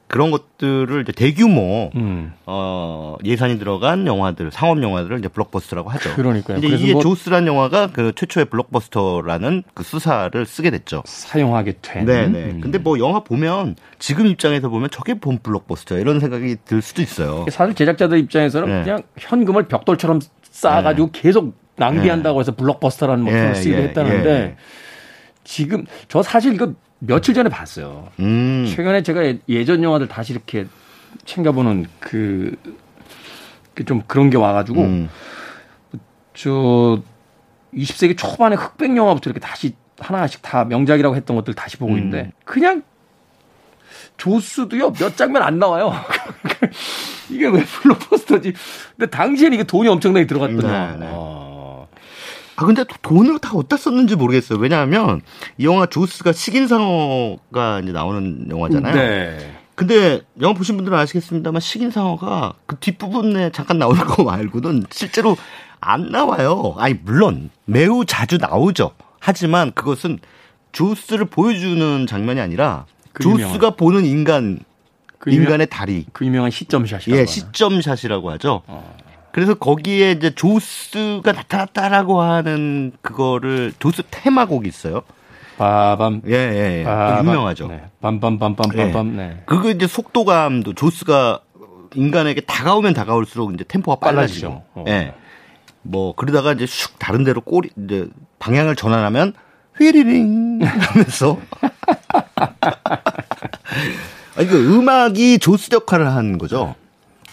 그런 0.09 0.31
것들을 0.31 1.03
이제 1.03 1.11
대규모 1.11 1.91
음. 1.95 2.33
어 2.47 3.15
예산이 3.23 3.59
들어간 3.59 4.07
영화들 4.07 4.49
상업 4.51 4.81
영화들을 4.81 5.19
이제 5.19 5.27
블록버스터라고 5.27 5.87
하죠. 5.91 6.15
그러니까요. 6.15 6.57
이제 6.57 6.67
이게 6.67 6.93
뭐 6.93 7.01
조스란 7.03 7.45
영화가 7.45 7.91
그 7.93 8.11
최초의 8.15 8.45
블록버스터라는 8.45 9.63
그 9.75 9.83
수사를 9.83 10.43
쓰게 10.47 10.71
됐죠. 10.71 11.03
사용하게 11.05 11.75
된. 11.83 12.05
네, 12.05 12.27
네. 12.27 12.45
음. 12.45 12.59
근데 12.59 12.79
뭐 12.79 12.97
영화 12.97 13.19
보면 13.19 13.75
지금 13.99 14.25
입장에서 14.25 14.69
보면 14.69 14.89
저게 14.89 15.13
본 15.13 15.37
블록버스터 15.37 15.99
이런 15.99 16.19
생각이 16.19 16.57
들 16.65 16.81
수도 16.81 17.03
있어요. 17.03 17.45
사실 17.51 17.75
제작자들 17.75 18.17
입장에서는 18.17 18.67
네. 18.67 18.83
그냥 18.83 19.03
현금을 19.15 19.67
벽돌처럼 19.67 20.21
쌓아가지고 20.41 21.11
네. 21.11 21.21
계속 21.21 21.53
낭비한다고 21.75 22.39
해서 22.39 22.55
블록버스터라는 22.55 23.23
목표를 23.25 23.49
예, 23.51 23.53
쓰기도 23.53 23.77
예, 23.77 23.83
했다는데 23.83 24.29
예. 24.29 24.55
지금 25.49 25.87
저 26.07 26.21
사실 26.21 26.53
이거 26.53 26.73
며칠 26.99 27.33
전에 27.33 27.49
봤어요. 27.49 28.09
음. 28.19 28.67
최근에 28.69 29.01
제가 29.01 29.25
예, 29.25 29.39
예전 29.49 29.83
영화들 29.83 30.07
다시 30.07 30.31
이렇게 30.31 30.67
챙겨보는 31.25 31.87
그, 31.99 32.55
그좀 33.73 34.03
그런 34.05 34.29
게 34.29 34.37
와가지고, 34.37 34.81
음. 34.83 35.09
저, 36.35 37.01
20세기 37.73 38.15
초반에 38.15 38.55
흑백 38.55 38.95
영화부터 38.95 39.31
이렇게 39.31 39.39
다시 39.39 39.73
하나씩 39.97 40.43
다 40.43 40.65
명작이라고 40.65 41.15
했던 41.15 41.35
것들 41.35 41.55
다시 41.55 41.77
보고 41.77 41.93
음. 41.93 41.97
있는데, 41.97 42.31
그냥 42.45 42.83
조수도요, 44.17 44.93
몇 44.93 45.17
장면 45.17 45.41
안 45.41 45.57
나와요. 45.57 45.91
이게 47.31 47.47
왜 47.47 47.63
블록버스터지? 47.63 48.53
근데 48.95 49.09
당시에는 49.09 49.55
이게 49.55 49.63
돈이 49.63 49.89
엄청나게 49.89 50.27
들어갔던 50.27 50.59
네, 50.59 51.05
네. 51.05 51.48
어. 52.59 52.63
아 52.63 52.65
근데 52.65 52.83
돈을 53.01 53.39
다 53.39 53.51
어디다 53.53 53.77
썼는지 53.77 54.15
모르겠어요. 54.15 54.59
왜냐하면 54.59 55.21
이 55.57 55.65
영화 55.65 55.85
조스가 55.85 56.33
식인상어가 56.33 57.79
이제 57.81 57.91
나오는 57.91 58.47
영화잖아요. 58.49 58.93
네. 58.93 59.55
근데 59.75 60.21
영화 60.41 60.53
보신 60.53 60.75
분들은 60.75 60.97
아시겠습니다만 60.97 61.61
식인상어가 61.61 62.53
그 62.65 62.75
뒷부분에 62.79 63.51
잠깐 63.51 63.77
나오는 63.77 64.03
거 64.03 64.23
말고는 64.23 64.83
실제로 64.89 65.37
안 65.79 66.11
나와요. 66.11 66.75
아니 66.77 66.95
물론 66.95 67.49
매우 67.63 68.03
자주 68.03 68.37
나오죠. 68.37 68.91
하지만 69.19 69.71
그것은 69.71 70.19
조스를 70.73 71.25
보여주는 71.25 72.05
장면이 72.07 72.41
아니라 72.41 72.85
그 73.13 73.23
조스가 73.23 73.47
유명한. 73.47 73.75
보는 73.77 74.05
인간 74.05 74.59
그 75.17 75.31
인간의 75.31 75.67
다리. 75.67 76.05
그 76.11 76.25
유명한 76.25 76.51
시점샷이라고. 76.51 77.17
예, 77.17 77.25
시점샷이라고 77.25 78.31
하죠. 78.31 78.63
어. 78.67 78.97
그래서 79.31 79.53
거기에 79.53 80.11
이제 80.11 80.33
조스가 80.33 81.31
나타났다라고 81.31 82.21
하는 82.21 82.91
그거를 83.01 83.73
조스 83.79 84.03
테마곡이 84.09 84.67
있어요. 84.67 85.03
빠밤. 85.57 86.21
예, 86.27 86.33
예, 86.33 86.79
예. 86.79 86.83
빠밤. 86.83 87.27
유명하죠. 87.27 87.67
네. 87.67 87.83
빰빰빰빰빰빰. 88.01 89.13
예. 89.13 89.15
네. 89.15 89.43
그거 89.45 89.69
이제 89.69 89.87
속도감도 89.87 90.73
조스가 90.73 91.41
인간에게 91.95 92.41
다가오면 92.41 92.93
다가올수록 92.93 93.53
이제 93.53 93.63
템포가 93.67 93.99
빨라지죠. 93.99 94.63
어. 94.73 94.85
예. 94.87 95.13
뭐 95.81 96.13
그러다가 96.15 96.53
이제 96.53 96.65
슉 96.65 96.91
다른 96.99 97.23
데로 97.23 97.41
꼬리 97.41 97.69
이제 97.77 98.07
방향을 98.39 98.75
전환하면 98.75 99.33
휘리링 99.77 100.59
하면서 100.61 101.39
아니 104.37 104.47
그 104.47 104.75
음악이 104.75 105.39
조스 105.39 105.69
역할을 105.73 106.07
한 106.07 106.37
거죠. 106.37 106.75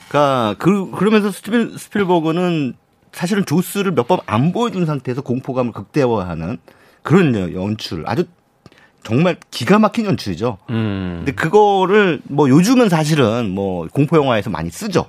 그러니까 0.09 0.55
그 0.59 0.91
그러면서 0.93 1.31
스티븐 1.31 1.77
스필버그는 1.77 2.75
사실은 3.13 3.45
조스를 3.47 3.93
몇 3.93 4.07
번 4.09 4.21
안 4.27 4.53
보여준 4.53 4.87
상태에서 4.87 5.23
공포감을 5.23 5.73
극대화하는 5.73 6.59
그런 7.03 7.35
연출 7.55 8.05
아주 8.07 8.25
정말 9.03 9.37
기가 9.51 9.79
막힌 9.79 10.07
연출이죠. 10.07 10.59
음. 10.71 11.17
근데 11.19 11.33
그거를 11.33 12.21
뭐 12.25 12.49
요즘은 12.49 12.89
사실은 12.89 13.51
뭐 13.51 13.87
공포 13.89 14.17
영화에서 14.17 14.51
많이 14.51 14.71
쓰죠. 14.71 15.07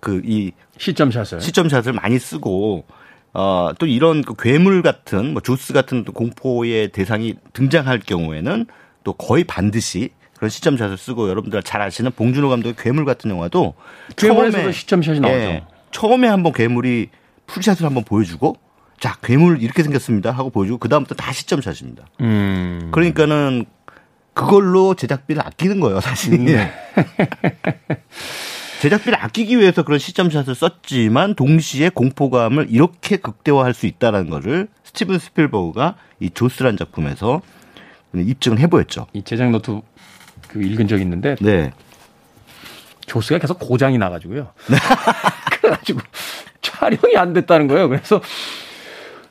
그 0.00 0.22
이 0.24 0.52
시점샷을 0.78 1.40
시점샷을 1.40 1.92
많이 1.92 2.18
쓰고 2.18 2.84
어 3.32 3.72
또 3.78 3.86
이런 3.86 4.22
그 4.22 4.34
괴물 4.38 4.82
같은 4.82 5.32
뭐 5.32 5.42
조스 5.42 5.72
같은 5.72 6.04
또 6.04 6.12
공포의 6.12 6.90
대상이 6.92 7.34
등장할 7.52 7.98
경우에는 8.00 8.66
또 9.02 9.12
거의 9.14 9.42
반드시 9.44 10.10
그런 10.44 10.50
시점샷을 10.50 10.98
쓰고 10.98 11.30
여러분들 11.30 11.62
잘 11.62 11.80
아시는 11.80 12.10
봉준호 12.12 12.50
감독의 12.50 12.74
괴물 12.76 13.06
같은 13.06 13.30
영화도 13.30 13.72
괴물에서도 14.16 14.72
시점샷이 14.72 15.20
나오죠. 15.20 15.36
예, 15.36 15.64
처음에 15.90 16.28
한번 16.28 16.52
괴물이 16.52 17.08
풀샷을 17.46 17.86
한번 17.86 18.04
보여주고 18.04 18.56
자 19.00 19.16
괴물 19.22 19.62
이렇게 19.62 19.82
생겼습니다 19.82 20.32
하고 20.32 20.50
보여주고 20.50 20.78
그 20.78 20.90
다음부터 20.90 21.14
다 21.14 21.32
시점샷입니다. 21.32 22.04
음. 22.20 22.90
그러니까는 22.92 23.64
그걸로 24.34 24.94
제작비를 24.94 25.40
아끼는 25.46 25.80
거예요 25.80 26.00
사실. 26.00 26.34
음. 26.34 26.44
네. 26.44 26.70
제작비를 28.82 29.18
아끼기 29.18 29.58
위해서 29.58 29.82
그런 29.82 29.98
시점샷을 29.98 30.54
썼지만 30.54 31.36
동시에 31.36 31.88
공포감을 31.88 32.66
이렇게 32.68 33.16
극대화할 33.16 33.72
수 33.72 33.86
있다는 33.86 34.28
것을 34.28 34.68
스티븐 34.82 35.18
스필버그가 35.18 35.94
이 36.20 36.28
조스란 36.28 36.76
작품에서 36.76 37.40
입증을 38.14 38.58
해보였죠. 38.58 39.06
이 39.14 39.22
제작 39.22 39.50
노트 39.50 39.80
그 40.54 40.62
읽은 40.62 40.86
적 40.86 41.00
있는데 41.00 41.34
네. 41.40 41.72
조스가 43.06 43.40
계속 43.40 43.58
고장이 43.58 43.98
나가지고요. 43.98 44.52
그래가지고 45.60 45.98
촬영이 46.62 47.16
안 47.16 47.32
됐다는 47.32 47.66
거예요. 47.66 47.88
그래서 47.88 48.20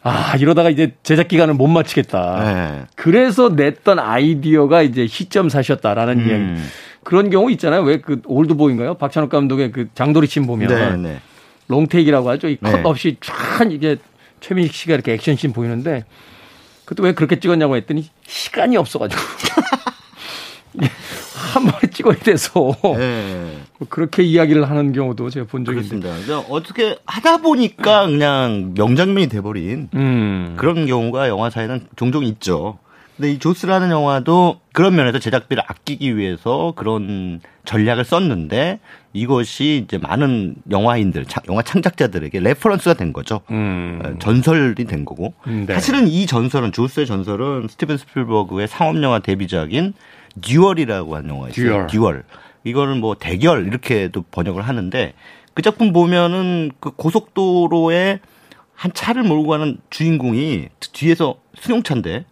아 0.01 0.35
이러다가 0.37 0.69
이제 0.69 0.95
제작 1.01 1.29
기간을 1.29 1.53
못 1.53 1.67
마치겠다. 1.67 2.43
네. 2.43 2.85
그래서 2.95 3.47
냈던 3.47 3.99
아이디어가 3.99 4.81
이제 4.81 5.07
시점샷이었다라는 5.07 6.19
음. 6.19 6.27
이야기. 6.27 6.69
그런 7.05 7.29
경우 7.29 7.49
있잖아요. 7.51 7.83
왜 7.83 7.99
그 7.99 8.21
올드보이인가요? 8.25 8.95
박찬욱 8.95 9.29
감독의 9.29 9.71
그 9.71 9.87
장도리 9.95 10.27
씬 10.27 10.45
보면 10.45 10.67
네, 10.67 10.97
네. 10.97 11.19
롱테이크라고 11.69 12.29
하죠. 12.31 12.49
이컷 12.49 12.69
네. 12.69 12.81
없이 12.83 13.15
쫙 13.21 13.71
이게 13.71 13.95
최민식 14.41 14.73
씨가 14.75 14.93
이렇게 14.95 15.13
액션씬 15.13 15.53
보이는데 15.53 16.03
그것도 16.83 17.03
왜 17.03 17.13
그렇게 17.13 17.39
찍었냐고 17.39 17.77
했더니 17.77 18.09
시간이 18.27 18.75
없어가지고 18.75 19.21
한 21.53 21.65
번에 21.65 21.91
찍어야 21.91 22.15
돼서 22.17 22.75
네. 22.97 23.57
그렇게 23.89 24.23
이야기를 24.23 24.69
하는 24.69 24.91
경우도 24.91 25.29
제가 25.29 25.45
본 25.47 25.65
적이 25.65 25.81
있습니다. 25.81 26.09
어떻게 26.49 26.97
하다 27.05 27.37
보니까 27.37 28.07
그냥 28.07 28.73
명장면이 28.75 29.27
돼버린 29.27 29.89
음. 29.93 30.55
그런 30.57 30.85
경우가 30.85 31.27
영화사에는 31.27 31.87
종종 31.95 32.23
있죠. 32.23 32.79
근데 33.15 33.31
이 33.31 33.39
조스라는 33.39 33.91
영화도 33.91 34.59
그런 34.71 34.95
면에서 34.95 35.19
제작비를 35.19 35.61
아끼기 35.67 36.17
위해서 36.17 36.73
그런 36.75 37.41
전략을 37.63 38.05
썼는데 38.05 38.79
이것이 39.13 39.83
이제 39.85 39.99
많은 39.99 40.55
영화인들, 40.71 41.25
영화 41.47 41.61
창작자들에게 41.61 42.39
reference가 42.39 42.95
된 42.95 43.13
거죠. 43.13 43.41
음. 43.51 44.01
어, 44.03 44.13
전설이 44.19 44.85
된 44.85 45.05
거고. 45.05 45.33
음, 45.45 45.65
네. 45.67 45.75
사실은 45.75 46.07
이 46.07 46.25
전설은 46.25 46.71
조스의 46.71 47.05
전설은 47.05 47.67
스티븐 47.69 47.97
스필버그의 47.97 48.67
상업 48.67 49.01
영화 49.03 49.19
데뷔작인 49.19 49.93
Duel이라고 50.41 51.15
하는 51.15 51.29
영화 51.29 51.49
있어요. 51.49 51.87
Duel. 51.87 51.87
Duel. 51.87 52.23
이거를 52.63 52.95
뭐 52.95 53.15
대결 53.15 53.67
이렇게도 53.67 54.23
번역을 54.31 54.61
하는데 54.61 55.13
그 55.53 55.61
작품 55.61 55.93
보면은 55.93 56.71
그 56.79 56.91
고속도로에 56.91 58.19
한 58.73 58.91
차를 58.93 59.23
몰고 59.23 59.47
가는 59.47 59.77
주인공이 59.89 60.67
뒤에서 60.93 61.35
승용차인데 61.55 62.25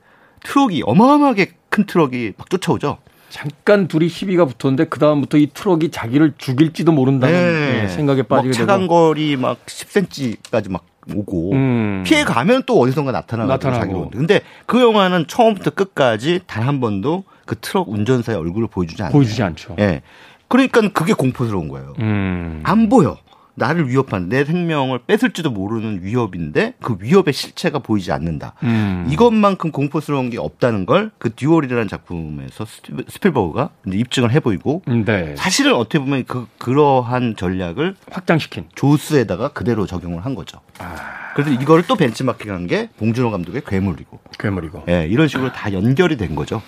트럭이 0.43 0.81
어마어마하게 0.85 1.51
큰 1.69 1.85
트럭이 1.85 2.33
막 2.37 2.49
쫓아오죠. 2.49 2.97
잠깐 3.29 3.87
둘이 3.87 4.09
시비가 4.09 4.45
붙었는데 4.45 4.85
그 4.85 4.99
다음부터 4.99 5.37
이 5.37 5.47
트럭이 5.53 5.89
자기를 5.91 6.33
죽일지도 6.37 6.91
모른다는 6.91 7.33
네. 7.35 7.81
네 7.83 7.87
생각에 7.87 8.23
빠지게 8.23 8.51
되고 8.53 8.65
차간거리 8.65 9.37
막 9.37 9.65
10cm까지 9.65 10.69
막 10.71 10.85
오고 11.13 11.51
음. 11.53 12.03
피해 12.05 12.23
가면 12.23 12.63
또 12.65 12.79
어디선가 12.79 13.11
나타나고 13.11 13.47
나타나고. 13.49 14.09
근데 14.11 14.41
그 14.65 14.81
영화는 14.81 15.27
처음부터 15.27 15.71
끝까지 15.71 16.41
단 16.47 16.67
한 16.67 16.79
번도 16.79 17.23
그 17.45 17.55
트럭 17.59 17.89
운전사의 17.89 18.37
얼굴을 18.37 18.67
보여주지 18.67 19.01
않아요. 19.03 19.13
보여주지 19.13 19.41
않죠. 19.43 19.75
예. 19.79 19.85
네. 19.85 20.01
그러니까 20.47 20.81
그게 20.89 21.13
공포스러운 21.13 21.67
거예요. 21.69 21.93
음. 21.99 22.61
안 22.63 22.89
보여. 22.89 23.17
나를 23.53 23.89
위협한 23.89 24.29
내 24.29 24.45
생명을 24.45 24.99
뺏을지도 25.05 25.51
모르는 25.51 25.99
위협인데 26.03 26.73
그 26.81 26.95
위협의 26.99 27.33
실체가 27.33 27.79
보이지 27.79 28.11
않는다. 28.11 28.53
음. 28.63 29.05
이것만큼 29.09 29.71
공포스러운 29.71 30.29
게 30.29 30.37
없다는 30.39 30.85
걸 30.85 31.11
그 31.19 31.33
Duel이라는 31.35 31.87
작품에서 31.89 32.65
스필버그가 33.09 33.69
입증을 33.91 34.31
해보이고 34.31 34.83
음, 34.87 35.03
네. 35.05 35.35
사실은 35.35 35.75
어떻게 35.75 35.99
보면 35.99 36.23
그 36.27 36.47
그러한 36.57 37.35
전략을 37.37 37.95
확장시킨 38.09 38.65
조스에다가 38.73 39.49
그대로 39.49 39.85
적용을 39.85 40.25
한 40.25 40.33
거죠. 40.33 40.59
아. 40.79 40.95
그래서 41.35 41.51
이거를 41.51 41.83
또 41.87 41.95
벤치마킹한 41.95 42.67
게 42.67 42.89
봉준호 42.97 43.31
감독의 43.31 43.63
괴물이고. 43.67 44.19
괴물이고. 44.39 44.83
예, 44.87 44.91
네, 44.99 45.07
이런 45.07 45.27
식으로 45.27 45.51
다 45.51 45.71
연결이 45.73 46.17
된 46.17 46.35
거죠. 46.35 46.61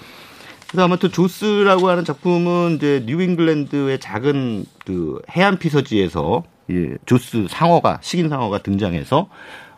그래서 0.73 0.85
아무튼 0.85 1.11
조스라고 1.11 1.87
하는 1.87 2.03
작품은 2.03 2.77
이제 2.77 3.03
뉴잉글랜드의 3.05 3.99
작은 3.99 4.65
그 4.87 5.21
해안 5.29 5.59
피서지에서 5.59 6.43
예, 6.71 6.97
조스 7.05 7.45
상어가 7.47 7.99
식인 8.01 8.27
상어가 8.27 8.57
등장해서 8.57 9.29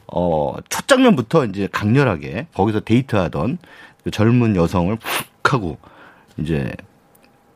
어, 0.08 0.55
첫 0.69 0.88
장면부터 0.88 1.47
이제 1.47 1.67
강렬하게 1.69 2.47
거기서 2.53 2.79
데이트하던 2.79 3.58
그 4.05 4.12
젊은 4.12 4.55
여성을 4.55 4.95
푹 4.95 5.53
하고 5.53 5.77
이제 6.38 6.71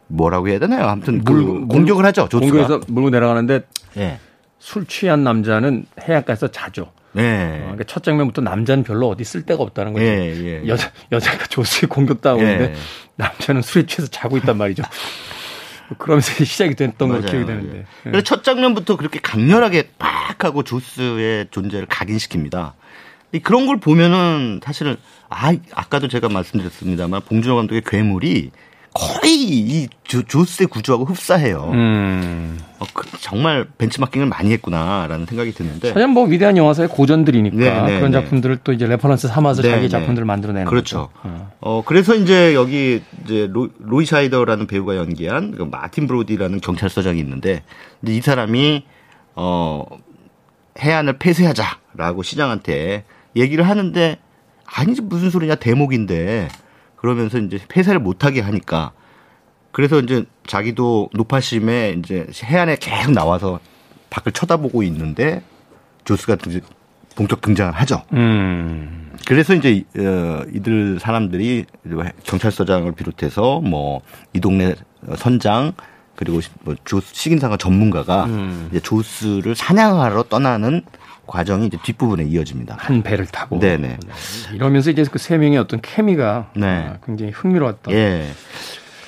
뭐라고 0.07 0.49
해야 0.49 0.59
되나요? 0.59 0.87
아무튼 0.87 1.23
그 1.23 1.31
물, 1.31 1.67
공격을 1.69 2.03
하죠. 2.07 2.27
조스가. 2.27 2.39
공격해서 2.41 2.81
물고 2.89 3.09
내려가는데 3.09 3.61
예. 3.95 4.19
술 4.57 4.85
취한 4.85 5.23
남자는 5.23 5.85
해안가에서 6.01 6.49
자죠. 6.49 6.91
네. 7.13 7.55
어, 7.55 7.59
그러니까 7.61 7.83
첫 7.85 8.03
장면부터 8.03 8.41
남자는 8.41 8.83
별로 8.83 9.09
어디 9.09 9.23
쓸 9.23 9.43
데가 9.43 9.63
없다는 9.63 9.93
거죠. 9.93 10.05
예, 10.05 10.61
예. 10.61 10.67
여자 10.67 10.91
여자가 11.11 11.47
조스에 11.47 11.87
공격당하는데 11.87 12.63
예. 12.63 12.73
남자는 13.15 13.61
술에 13.61 13.85
취해서 13.85 14.09
자고 14.09 14.37
있단 14.37 14.57
말이죠. 14.57 14.83
그러면서 15.97 16.43
시작이 16.43 16.75
됐던 16.75 17.09
걸 17.09 17.21
기억이 17.21 17.45
되는데. 17.45 17.79
예. 17.79 17.85
그래서 18.03 18.23
첫 18.23 18.43
장면부터 18.43 18.95
그렇게 18.95 19.19
강렬하게 19.19 19.89
팍 19.97 20.43
하고 20.43 20.63
조스의 20.63 21.47
존재를 21.49 21.87
각인시킵니다. 21.87 22.73
그런 23.43 23.67
걸 23.67 23.79
보면은 23.79 24.59
사실은 24.63 24.97
아 25.29 25.53
아까도 25.73 26.07
제가 26.07 26.29
말씀드렸습니다만 26.29 27.21
봉준호 27.21 27.55
감독의 27.55 27.83
괴물이 27.85 28.51
거의 28.93 29.33
이 29.33 29.87
조, 30.03 30.23
조스의 30.23 30.67
구조하고 30.67 31.05
흡사해요. 31.05 31.69
음. 31.73 32.59
어, 32.79 32.85
그, 32.93 33.07
정말 33.19 33.67
벤치마킹을 33.77 34.27
많이 34.27 34.51
했구나라는 34.51 35.25
생각이 35.25 35.51
드는데. 35.53 35.93
사실 35.93 36.07
뭐 36.07 36.25
위대한 36.25 36.57
영화사의 36.57 36.89
고전들이니까 36.89 37.57
네, 37.57 37.69
네, 37.69 37.97
그런 37.97 38.11
네. 38.11 38.21
작품들을 38.21 38.59
또 38.63 38.73
이제 38.73 38.87
reference 38.87 39.27
삼아서 39.27 39.61
네, 39.61 39.69
자기 39.69 39.83
네. 39.83 39.89
작품들을 39.89 40.25
만들어내는 40.25 40.67
그렇죠. 40.67 41.09
어. 41.23 41.51
어. 41.61 41.83
그래서 41.85 42.15
이제 42.15 42.55
여기 42.55 43.01
이제 43.23 43.47
로, 43.51 43.69
로이 43.79 44.05
샤이더라는 44.05 44.65
배우가 44.65 44.95
연기한 44.95 45.51
그 45.51 45.63
마틴 45.63 46.07
브로디라는 46.07 46.61
경찰서장이 46.61 47.19
있는데 47.19 47.63
이 48.05 48.21
사람이 48.21 48.85
어 49.35 49.85
해안을 50.79 51.19
폐쇄하자라고 51.19 52.23
시장한테 52.23 53.03
얘기를 53.35 53.67
하는데 53.67 54.17
아니지 54.65 55.01
무슨 55.01 55.29
소리냐 55.29 55.55
대목인데 55.55 56.47
그러면서 57.01 57.37
이제 57.37 57.59
폐쇄를 57.67 57.99
못하게 57.99 58.41
하니까 58.41 58.91
그래서 59.71 59.99
이제 59.99 60.25
자기도 60.47 61.09
노파심에 61.13 61.95
이제 61.99 62.27
해안에 62.43 62.77
계속 62.79 63.11
나와서 63.11 63.59
밖을 64.09 64.31
쳐다보고 64.31 64.83
있는데 64.83 65.41
조스가 66.05 66.37
본격 67.15 67.41
등장을 67.41 67.71
하죠. 67.73 68.03
음. 68.13 69.11
그래서 69.27 69.53
이제 69.53 69.83
어, 69.97 70.43
이들 70.53 70.99
사람들이 70.99 71.65
경찰서장을 72.23 72.91
비롯해서 72.93 73.61
뭐 73.61 74.01
이 74.33 74.39
동네 74.39 74.75
선장 75.17 75.73
그리고 76.15 76.39
뭐 76.63 76.75
조스 76.85 77.13
식인상가 77.13 77.57
전문가가 77.57 78.25
음. 78.25 78.67
이제 78.71 78.79
조스를 78.79 79.55
사냥하러 79.55 80.23
떠나는 80.23 80.83
과정이 81.29 81.67
이제 81.67 81.77
뒷부분에 81.83 82.23
이어집니다. 82.25 82.75
한 82.79 83.03
배를 83.03 83.27
타고. 83.27 83.59
네네. 83.59 83.87
네. 83.87 83.97
이러면서 84.55 84.89
이제 84.89 85.03
그 85.03 85.19
세 85.19 85.37
명의 85.37 85.57
어떤 85.59 85.79
케미가 85.81 86.51
네. 86.55 86.65
아, 86.65 86.97
굉장히 87.05 87.31
흥미로웠던. 87.31 87.93
예. 87.93 88.27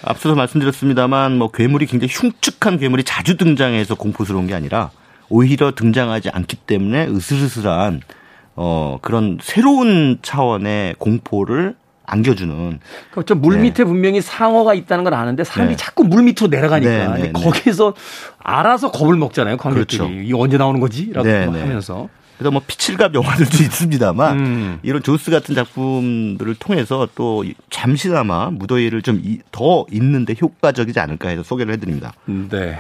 앞서서 0.04 0.36
말씀드렸습니다만 0.36 1.38
뭐 1.38 1.52
괴물이 1.52 1.86
굉장히 1.88 2.12
흉측한 2.14 2.78
괴물이 2.80 3.04
자주 3.04 3.38
등장해서 3.38 3.96
공포스러운 3.96 4.48
게 4.48 4.54
아니라 4.54 4.92
오히려 5.30 5.74
등장하지 5.74 6.30
않기 6.30 6.58
때문에 6.58 7.08
으슬으슬한 7.08 8.02
어 8.56 8.98
그런 9.02 9.38
새로운 9.42 10.20
차원의 10.22 10.96
공포를 10.98 11.76
안겨주는. 12.12 12.80
그렇죠. 13.12 13.36
물 13.36 13.56
네. 13.56 13.62
밑에 13.64 13.84
분명히 13.84 14.22
상어가 14.22 14.74
있다는 14.74 15.04
걸 15.04 15.14
아는데 15.14 15.44
사람이 15.44 15.72
네. 15.72 15.76
자꾸 15.78 16.04
물 16.04 16.24
밑으로 16.24 16.48
내려가니까 16.48 16.92
네, 16.92 17.08
네, 17.08 17.22
네. 17.24 17.32
거기서 17.32 17.94
알아서 18.40 18.92
겁을 18.92 19.16
먹잖아요. 19.16 19.58
관객들이 19.58 19.98
그렇죠. 19.98 20.14
이 20.14 20.34
언제 20.34 20.58
나오는 20.58 20.80
거지?라고 20.80 21.28
네, 21.28 21.46
하면서. 21.46 22.10
그래서 22.38 22.52
뭐 22.52 22.62
피칠갑 22.66 23.14
영화들도 23.14 23.58
있습니다만 23.64 24.40
음. 24.40 24.80
이런 24.82 25.04
조스 25.04 25.30
같은 25.30 25.54
작품들을 25.54 26.56
통해서 26.56 27.08
또 27.16 27.46
잠시나마 27.70 28.50
무더위를 28.50 29.02
좀 29.04 29.22
더 29.52 29.86
있는데 29.92 30.34
효과적이지 30.42 31.00
않을까 31.00 31.30
해서 31.30 31.44
소개를 31.44 31.74
해드립니다. 31.74 32.14
네. 32.26 32.80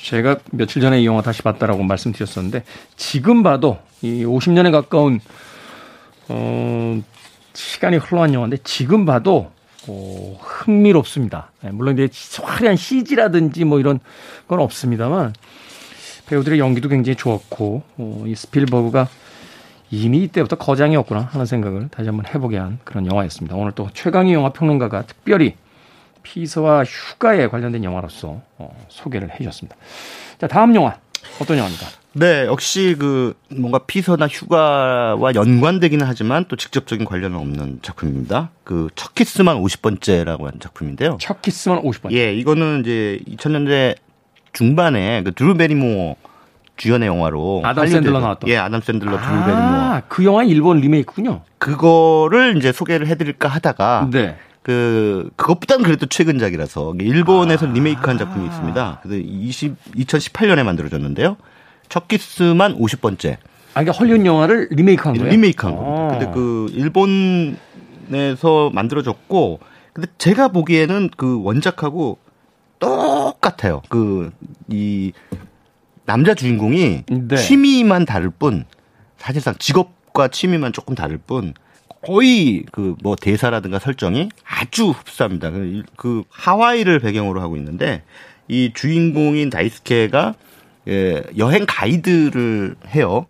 제가 0.00 0.36
며칠 0.52 0.80
전에 0.80 1.02
이 1.02 1.06
영화 1.06 1.22
다시 1.22 1.42
봤다라고 1.42 1.82
말씀드렸었는데 1.82 2.62
지금 2.96 3.42
봐도 3.42 3.78
이 4.00 4.24
50년에 4.24 4.70
가까운 4.70 5.18
어 6.28 7.02
시간이 7.54 7.96
흘러간 7.96 8.34
영화인데 8.34 8.58
지금 8.64 9.04
봐도 9.04 9.50
어, 9.86 10.38
흥미롭습니다. 10.40 11.50
네, 11.62 11.70
물론 11.70 11.98
이제 11.98 12.08
화려한 12.42 12.76
CG라든지 12.76 13.64
뭐 13.64 13.80
이런 13.80 14.00
건 14.46 14.60
없습니다만 14.60 15.32
배우들의 16.26 16.58
연기도 16.58 16.88
굉장히 16.88 17.16
좋았고 17.16 17.82
어, 17.96 18.24
이 18.26 18.34
스필버그가 18.34 19.08
이미 19.90 20.18
이때부터 20.24 20.56
거장이었구나 20.56 21.20
하는 21.20 21.46
생각을 21.46 21.88
다시 21.88 22.08
한번 22.08 22.26
해보게 22.26 22.58
한 22.58 22.78
그런 22.84 23.06
영화였습니다. 23.06 23.56
오늘 23.56 23.72
또 23.72 23.88
최강희 23.94 24.32
영화 24.34 24.50
평론가가 24.50 25.02
특별히 25.06 25.56
피서와 26.22 26.84
휴가에 26.84 27.48
관련된 27.48 27.84
영화로서 27.84 28.42
어, 28.58 28.86
소개를 28.88 29.30
해주셨습니다. 29.32 29.76
자, 30.38 30.46
다음 30.46 30.74
영화 30.74 30.98
어떤 31.40 31.56
영화입니까? 31.56 31.86
네, 32.18 32.46
역시 32.46 32.96
그 32.98 33.34
뭔가 33.48 33.78
피서나 33.78 34.26
휴가와 34.26 35.34
연관되기는 35.34 36.04
하지만 36.06 36.44
또 36.48 36.56
직접적인 36.56 37.06
관련은 37.06 37.38
없는 37.38 37.78
작품입니다. 37.82 38.50
그 38.64 38.88
첫 38.94 39.14
키스만 39.14 39.56
50번째라고 39.62 40.44
하는 40.44 40.60
작품인데요. 40.60 41.18
첫 41.20 41.40
키스만 41.42 41.82
50번째. 41.82 42.12
예, 42.12 42.34
이거는 42.34 42.80
이제 42.80 43.20
2000년대 43.28 43.96
중반에 44.52 45.22
그 45.22 45.32
드루 45.32 45.54
배리모어 45.56 46.16
주연의 46.76 47.08
영화로 47.08 47.62
아담 47.64 47.86
샌들러 47.86 48.20
나왔던. 48.20 48.48
예, 48.50 48.56
아담 48.56 48.80
샌들러 48.80 49.16
아, 49.16 49.20
드루 49.20 49.44
배리모어. 49.44 50.00
그 50.08 50.24
영화 50.24 50.44
일본 50.44 50.80
리메이크군요. 50.80 51.42
그거를 51.58 52.56
이제 52.56 52.72
소개를 52.72 53.06
해 53.06 53.14
드릴까 53.16 53.48
하다가 53.48 54.08
네. 54.12 54.36
그 54.62 55.30
그것보다는 55.36 55.84
그래도 55.84 56.06
최근작이라서 56.06 56.94
일본에서 57.00 57.66
아. 57.66 57.70
리메이크한 57.70 58.18
작품이 58.18 58.46
있습니다. 58.46 59.00
그래서 59.02 59.22
20 59.24 59.76
2018년에 59.94 60.62
만들어졌는데요. 60.64 61.36
첫 61.88 62.08
키스만 62.08 62.76
50번째. 62.78 63.36
아, 63.74 63.80
그러니까 63.82 63.92
헐리우드 63.92 64.24
영화를 64.24 64.68
리메이크한 64.70 65.16
거예요? 65.16 65.30
리메이크한 65.30 65.76
겁니다. 65.76 66.18
근데 66.18 66.32
그 66.34 66.66
일본에서 66.72 68.70
만들어졌고, 68.72 69.60
근데 69.92 70.08
제가 70.18 70.48
보기에는 70.48 71.10
그 71.16 71.42
원작하고 71.42 72.18
똑같아요. 72.78 73.82
그 73.88 74.30
이 74.70 75.12
남자 76.04 76.34
주인공이 76.34 77.04
네. 77.06 77.36
취미만 77.36 78.04
다를 78.06 78.30
뿐, 78.30 78.64
사실상 79.18 79.54
직업과 79.58 80.28
취미만 80.28 80.72
조금 80.72 80.94
다를 80.94 81.18
뿐, 81.18 81.52
거의 82.06 82.64
그 82.72 82.94
뭐 83.02 83.16
대사라든가 83.16 83.78
설정이 83.78 84.28
아주 84.44 84.90
흡사합니다. 84.90 85.50
그, 85.50 85.82
그 85.96 86.22
하와이를 86.30 87.00
배경으로 87.00 87.40
하고 87.40 87.56
있는데 87.56 88.02
이 88.46 88.70
주인공인 88.74 89.50
다이스케가 89.50 90.34
예, 90.88 91.22
여행 91.36 91.64
가이드를 91.66 92.76
해요. 92.88 93.26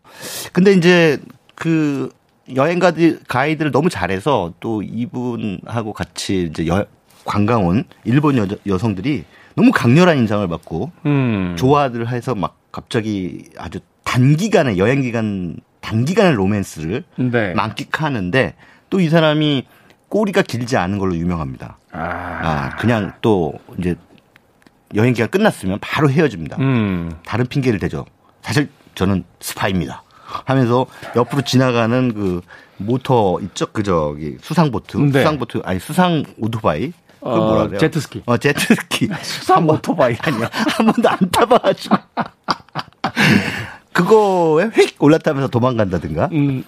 근데 0.52 0.72
이제 0.72 1.18
그 1.54 2.10
여행 2.54 2.78
가이드 2.78 3.20
가이드를 3.28 3.72
너무 3.72 3.90
잘해서 3.90 4.54
또 4.60 4.82
이분하고 4.82 5.92
같이 5.92 6.48
이제 6.50 6.66
여, 6.66 6.86
관광 7.24 7.66
온 7.66 7.84
일본 8.04 8.38
여, 8.38 8.46
여성들이 8.66 9.24
너무 9.54 9.70
강렬한 9.72 10.18
인상을 10.18 10.46
받고 10.48 10.92
음. 11.06 11.56
좋아를 11.58 12.08
해서 12.08 12.34
막 12.34 12.56
갑자기 12.70 13.44
아주 13.58 13.80
단기간에 14.04 14.78
여행 14.78 15.02
기간 15.02 15.56
단기간의 15.80 16.34
로맨스를 16.34 17.04
네. 17.16 17.54
만끽하는데 17.54 18.54
또 18.90 19.00
이 19.00 19.08
사람이 19.08 19.64
꼬리가 20.08 20.42
길지 20.42 20.76
않은 20.76 20.98
걸로 20.98 21.14
유명합니다. 21.16 21.76
아. 21.92 21.98
아, 22.00 22.76
그냥 22.76 23.12
또 23.20 23.54
이제 23.78 23.94
여행 24.94 25.12
기간 25.12 25.28
끝났으면 25.30 25.78
바로 25.80 26.10
헤어집니다. 26.10 26.56
음. 26.60 27.12
다른 27.24 27.46
핑계를 27.46 27.78
대죠. 27.78 28.04
사실 28.42 28.68
저는 28.94 29.24
스파입니다. 29.40 30.02
하면서 30.44 30.86
옆으로 31.16 31.42
지나가는 31.42 32.12
그 32.14 32.40
모터 32.76 33.38
있죠? 33.42 33.66
그 33.72 33.82
저기 33.82 34.36
수상보트, 34.40 34.96
네. 34.98 35.12
수상보트 35.20 35.62
아니 35.64 35.78
수상 35.80 36.24
오토바이. 36.38 36.92
그 37.20 37.28
어, 37.28 37.36
뭐라 37.36 37.66
그래요? 37.66 37.80
제트스키. 37.80 38.22
어, 38.26 38.36
제트스키. 38.36 39.08
수상 39.22 39.68
오토바이 39.68 40.16
아니야. 40.22 40.48
한 40.52 40.86
번도 40.86 41.08
안 41.08 41.18
타봐가지고. 41.32 41.96
그거에 43.92 44.70
휙 44.74 45.02
올라타면서 45.02 45.48
도망간다든가. 45.48 46.28
음. 46.32 46.64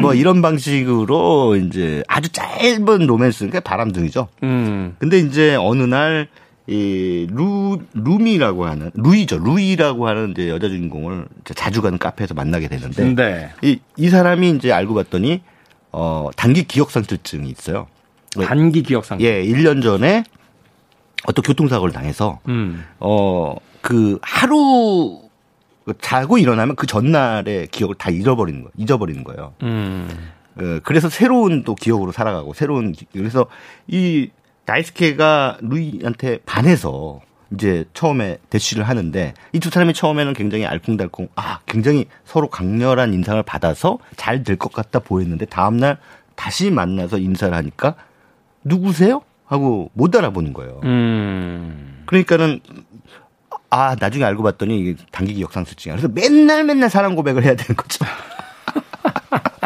뭐 0.00 0.14
이런 0.14 0.40
방식으로 0.42 1.56
이제 1.56 2.02
아주 2.08 2.30
짧은 2.30 3.06
로맨스, 3.06 3.40
그러니까 3.40 3.60
바람둥이죠. 3.60 4.28
음. 4.42 4.96
근데 4.98 5.18
이제 5.18 5.56
어느 5.56 5.82
날, 5.82 6.28
이, 6.66 7.26
루, 7.30 7.78
루미라고 7.92 8.64
하는, 8.64 8.90
루이죠. 8.94 9.38
루이라고 9.38 10.08
하는 10.08 10.30
이제 10.30 10.48
여자 10.48 10.68
주인공을 10.68 11.26
이제 11.42 11.52
자주 11.54 11.82
가는 11.82 11.98
카페에서 11.98 12.32
만나게 12.34 12.68
되는데. 12.68 13.14
네. 13.14 13.50
이, 13.62 13.78
이 13.98 14.08
사람이 14.08 14.50
이제 14.52 14.72
알고 14.72 14.94
봤더니, 14.94 15.42
어, 15.92 16.30
단기 16.36 16.64
기억 16.64 16.90
상실증이 16.90 17.50
있어요. 17.50 17.86
단기 18.46 18.82
기억상. 18.82 19.20
예, 19.20 19.44
1년 19.44 19.82
전에 19.82 20.24
어떤 21.26 21.42
교통사고를 21.42 21.92
당해서, 21.92 22.40
음. 22.48 22.84
어, 22.98 23.56
그 23.82 24.18
하루 24.22 25.20
자고 26.00 26.38
일어나면 26.38 26.76
그 26.76 26.86
전날의 26.86 27.66
기억을 27.68 27.94
다 27.96 28.08
잃어버리는 28.10 28.60
거예요. 28.62 28.72
잊어버리는 28.78 29.22
거예요. 29.22 29.52
음. 29.62 30.08
어, 30.56 30.80
그래서 30.82 31.10
새로운 31.10 31.62
또 31.62 31.74
기억으로 31.74 32.10
살아가고 32.10 32.54
새로운 32.54 32.92
기- 32.92 33.06
그래서 33.12 33.46
이 33.86 34.30
다이스케가 34.64 35.58
루이한테 35.60 36.38
반해서 36.46 37.20
이제 37.52 37.84
처음에 37.94 38.38
대시를 38.50 38.84
하는데 38.84 39.34
이 39.52 39.60
두 39.60 39.70
사람이 39.70 39.92
처음에는 39.94 40.32
굉장히 40.32 40.66
알콩달콩 40.66 41.28
아 41.36 41.60
굉장히 41.66 42.06
서로 42.24 42.48
강렬한 42.48 43.12
인상을 43.14 43.42
받아서 43.44 43.98
잘 44.16 44.42
될 44.42 44.56
것 44.56 44.72
같다 44.72 44.98
보였는데 44.98 45.46
다음날 45.46 45.98
다시 46.34 46.70
만나서 46.70 47.18
인사를 47.18 47.54
하니까 47.54 47.94
누구세요? 48.64 49.22
하고 49.46 49.90
못 49.92 50.16
알아보는 50.16 50.52
거예요. 50.54 50.80
음. 50.84 52.02
그러니까는 52.06 52.60
아 53.70 53.94
나중에 54.00 54.24
알고 54.24 54.42
봤더니 54.42 54.78
이게 54.80 54.94
단기 55.12 55.34
기억 55.34 55.52
상실증이야. 55.52 55.96
그래서 55.96 56.08
맨날 56.12 56.64
맨날 56.64 56.88
사랑 56.90 57.14
고백을 57.14 57.44
해야 57.44 57.54
되는 57.54 57.76
거죠. 57.76 58.04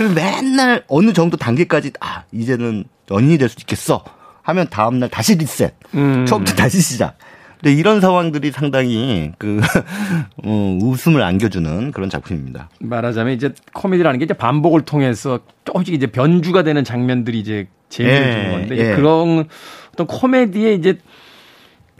그래서 0.00 0.14
맨날 0.14 0.82
어느 0.88 1.12
정도 1.12 1.36
단계까지 1.36 1.92
아 2.00 2.22
이제는 2.32 2.84
연인이 3.10 3.36
될 3.36 3.50
수 3.50 3.56
있겠어 3.60 4.02
하면 4.42 4.66
다음 4.70 4.98
날 4.98 5.10
다시 5.10 5.34
리셋. 5.36 5.74
음. 5.94 6.24
처음부터 6.24 6.56
다시 6.56 6.80
시작. 6.80 7.18
근데 7.60 7.74
이런 7.74 8.00
상황들이 8.00 8.50
상당히 8.50 9.32
그 9.36 9.60
어, 10.42 10.78
웃음을 10.80 11.22
안겨주는 11.22 11.92
그런 11.92 12.08
작품입니다. 12.08 12.70
말하자면 12.80 13.34
이제 13.34 13.52
코미디라는 13.74 14.18
게 14.20 14.24
이제 14.24 14.32
반복을 14.32 14.86
통해서 14.86 15.40
조금씩 15.66 15.92
이제 15.92 16.06
변주가 16.06 16.62
되는 16.62 16.82
장면들이 16.82 17.38
이제 17.38 17.68
재미를 17.90 18.16
예, 18.26 18.32
주는 18.32 18.50
건데 18.52 18.76
예. 18.78 18.96
그런 18.96 19.46
어떤 19.92 20.06
코미디의 20.06 20.76
이제 20.76 20.98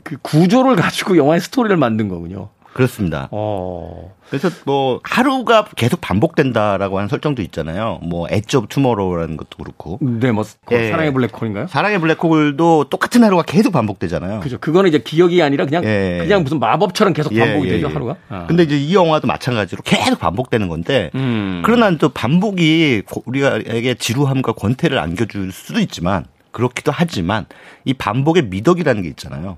그 0.03 0.17
구조를 0.23 0.75
가지고 0.81 1.17
영화의 1.17 1.39
스토리를 1.39 1.77
만든 1.77 2.07
거군요. 2.07 2.49
그렇습니다. 2.73 3.27
어. 3.31 4.13
그래서 4.29 4.49
뭐 4.65 5.01
하루가 5.03 5.65
계속 5.75 5.99
반복된다라고 5.99 6.97
하는 6.97 7.09
설정도 7.09 7.41
있잖아요. 7.41 7.99
뭐 8.01 8.27
Edge 8.29 8.55
of 8.57 8.67
Tomorrow라는 8.69 9.35
것도 9.35 9.57
그렇고. 9.57 9.97
네, 10.01 10.31
뭐그 10.31 10.49
예. 10.71 10.89
사랑의 10.89 11.11
블랙홀인가요? 11.13 11.67
사랑의 11.67 11.99
블랙홀도 11.99 12.85
똑같은 12.85 13.23
하루가 13.23 13.43
계속 13.43 13.71
반복되잖아요. 13.73 14.39
그죠. 14.39 14.57
그거는 14.57 14.87
이제 14.87 14.99
기억이 14.99 15.41
아니라 15.43 15.65
그냥 15.65 15.83
예. 15.83 16.19
그냥 16.21 16.43
무슨 16.43 16.59
마법처럼 16.59 17.13
계속 17.13 17.33
예, 17.33 17.39
반복이 17.41 17.67
예, 17.67 17.71
되죠 17.73 17.89
예. 17.89 17.93
하루가. 17.93 18.15
아. 18.29 18.45
근데 18.47 18.63
이제 18.63 18.77
이 18.77 18.95
영화도 18.95 19.27
마찬가지로 19.27 19.81
계속 19.83 20.19
반복되는 20.19 20.69
건데 20.69 21.11
음. 21.15 21.61
그러나 21.65 21.91
또 21.97 22.07
반복이 22.09 23.03
고- 23.05 23.23
우리에게 23.25 23.95
지루함과 23.95 24.53
권태를 24.53 24.97
안겨줄 24.97 25.51
수도 25.51 25.79
있지만 25.81 26.23
그렇기도 26.51 26.91
하지만 26.93 27.45
이 27.85 27.93
반복의 27.93 28.45
미덕이라는 28.45 29.01
게 29.01 29.09
있잖아요. 29.09 29.57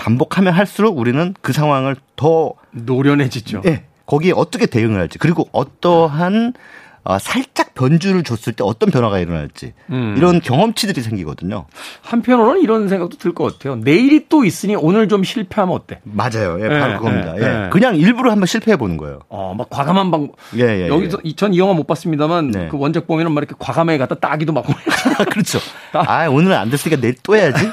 반복하면 0.00 0.54
할수록 0.54 0.98
우리는 0.98 1.34
그 1.42 1.52
상황을 1.52 1.94
더 2.16 2.54
노련해지죠. 2.70 3.60
예, 3.66 3.84
거기에 4.06 4.32
어떻게 4.34 4.64
대응을 4.64 4.98
할지 4.98 5.18
그리고 5.18 5.46
어떠한 5.52 6.54
어, 7.02 7.18
살짝 7.18 7.72
변주를 7.74 8.22
줬을 8.24 8.52
때 8.52 8.62
어떤 8.62 8.90
변화가 8.90 9.18
일어날지 9.18 9.72
음. 9.90 10.14
이런 10.18 10.40
경험치들이 10.40 11.00
생기거든요. 11.02 11.64
한편으로는 12.02 12.60
이런 12.62 12.88
생각도 12.90 13.16
들 13.16 13.32
것 13.34 13.52
같아요. 13.58 13.76
내일이 13.76 14.26
또 14.28 14.44
있으니 14.44 14.74
오늘 14.76 15.08
좀 15.08 15.24
실패하면 15.24 15.74
어때? 15.74 16.00
맞아요. 16.04 16.58
예, 16.62 16.68
바로 16.68 16.92
예, 16.92 16.96
그겁니다. 16.96 17.34
예, 17.38 17.42
예. 17.42 17.64
예. 17.66 17.68
그냥 17.70 17.96
일부러 17.96 18.30
한번 18.30 18.46
실패해 18.46 18.76
보는 18.76 18.96
거예요. 18.98 19.20
어, 19.30 19.54
막 19.56 19.68
과감한 19.70 20.10
방법. 20.10 20.36
예, 20.56 20.62
예, 20.84 20.88
여기서 20.88 21.18
전 21.36 21.52
이 21.54 21.58
영화 21.58 21.72
못 21.74 21.86
봤습니다만 21.86 22.50
네. 22.50 22.68
그 22.70 22.78
원작 22.78 23.06
보면은 23.06 23.32
막 23.32 23.40
이렇게 23.40 23.54
과감하게 23.58 23.96
갖다 23.98 24.14
따기도 24.16 24.52
막 24.52 24.64
그렇죠. 25.30 25.58
아, 25.92 26.26
오늘은 26.28 26.54
안 26.56 26.68
됐으니까 26.70 27.00
내일 27.00 27.14
또 27.22 27.34
해야지. 27.34 27.66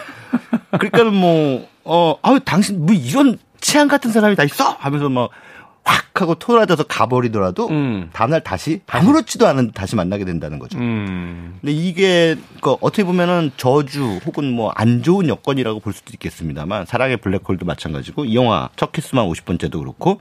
그러니까는 0.71 1.13
뭐, 1.13 1.67
어, 1.83 2.17
아유, 2.21 2.39
당신 2.43 2.85
뭐 2.85 2.93
이런 2.95 3.37
치안 3.61 3.87
같은 3.87 4.11
사람이 4.11 4.35
다 4.35 4.43
있어? 4.43 4.69
하면서 4.79 5.09
막, 5.09 5.29
확 5.83 6.21
하고 6.21 6.35
토라져서 6.35 6.83
가버리더라도, 6.83 7.69
음. 7.69 8.09
다음날 8.11 8.43
다시, 8.43 8.81
아무렇지도 8.87 9.47
않은 9.47 9.71
다시 9.71 9.95
만나게 9.95 10.25
된다는 10.25 10.59
거죠. 10.59 10.77
음. 10.77 11.57
근데 11.61 11.71
이게, 11.71 12.35
그, 12.61 12.71
어떻게 12.81 13.03
보면은 13.05 13.51
저주 13.55 14.19
혹은 14.25 14.51
뭐 14.51 14.71
안 14.75 15.01
좋은 15.03 15.29
여건이라고 15.29 15.79
볼 15.79 15.93
수도 15.93 16.11
있겠습니다만, 16.13 16.85
사랑의 16.85 17.17
블랙홀도 17.17 17.65
마찬가지고, 17.65 18.25
이 18.25 18.35
영화, 18.35 18.67
첫 18.75 18.91
키스만 18.91 19.25
50번째도 19.27 19.79
그렇고, 19.79 20.19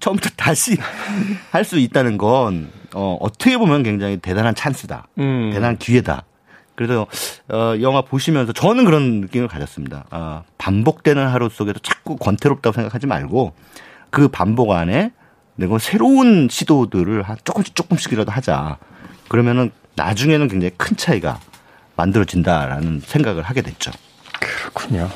처음부터 0.00 0.30
다시 0.36 0.76
할 1.50 1.64
수 1.64 1.78
있다는 1.78 2.16
건, 2.16 2.70
어, 2.94 3.18
어떻게 3.20 3.58
보면 3.58 3.82
굉장히 3.82 4.16
대단한 4.16 4.54
찬스다. 4.54 5.08
음. 5.18 5.50
대단한 5.52 5.76
기회다. 5.76 6.24
그래서 6.74 7.06
어, 7.48 7.74
영화 7.80 8.02
보시면서 8.02 8.52
저는 8.52 8.84
그런 8.84 9.20
느낌을 9.20 9.48
가졌습니다. 9.48 10.04
아, 10.10 10.42
반복되는 10.58 11.26
하루 11.26 11.48
속에서 11.48 11.78
자꾸 11.80 12.16
권태롭다고 12.16 12.74
생각하지 12.74 13.06
말고 13.06 13.52
그 14.10 14.28
반복 14.28 14.72
안에 14.72 15.12
내가 15.56 15.78
새로운 15.78 16.48
시도들을 16.50 17.22
한 17.22 17.36
조금씩 17.44 17.74
조금씩이라도 17.74 18.30
하자. 18.32 18.78
그러면은 19.28 19.70
나중에는 19.94 20.48
굉장히 20.48 20.72
큰 20.76 20.96
차이가 20.96 21.38
만들어진다라는 21.96 23.00
생각을 23.04 23.42
하게 23.42 23.62
됐죠. 23.62 23.92
그렇군요. 24.40 25.08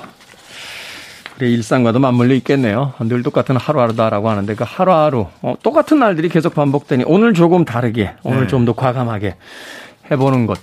우리 1.39 1.53
일상과도 1.55 2.01
맞물려 2.01 2.35
있겠네요. 2.37 2.95
늘 3.01 3.23
똑같은 3.23 3.57
하루하루다라고 3.57 4.29
하는데 4.29 4.55
그 4.55 4.65
하루하루 4.67 5.27
어, 5.43 5.55
똑같은 5.63 6.01
날들이 6.01 6.29
계속 6.29 6.55
반복되니 6.55 7.05
오늘 7.07 7.33
조금 7.33 7.65
다르게 7.65 8.15
오늘 8.25 8.43
네. 8.43 8.47
좀더 8.49 8.73
과감하게 8.73 9.37
해보는 10.11 10.47
것 10.47 10.59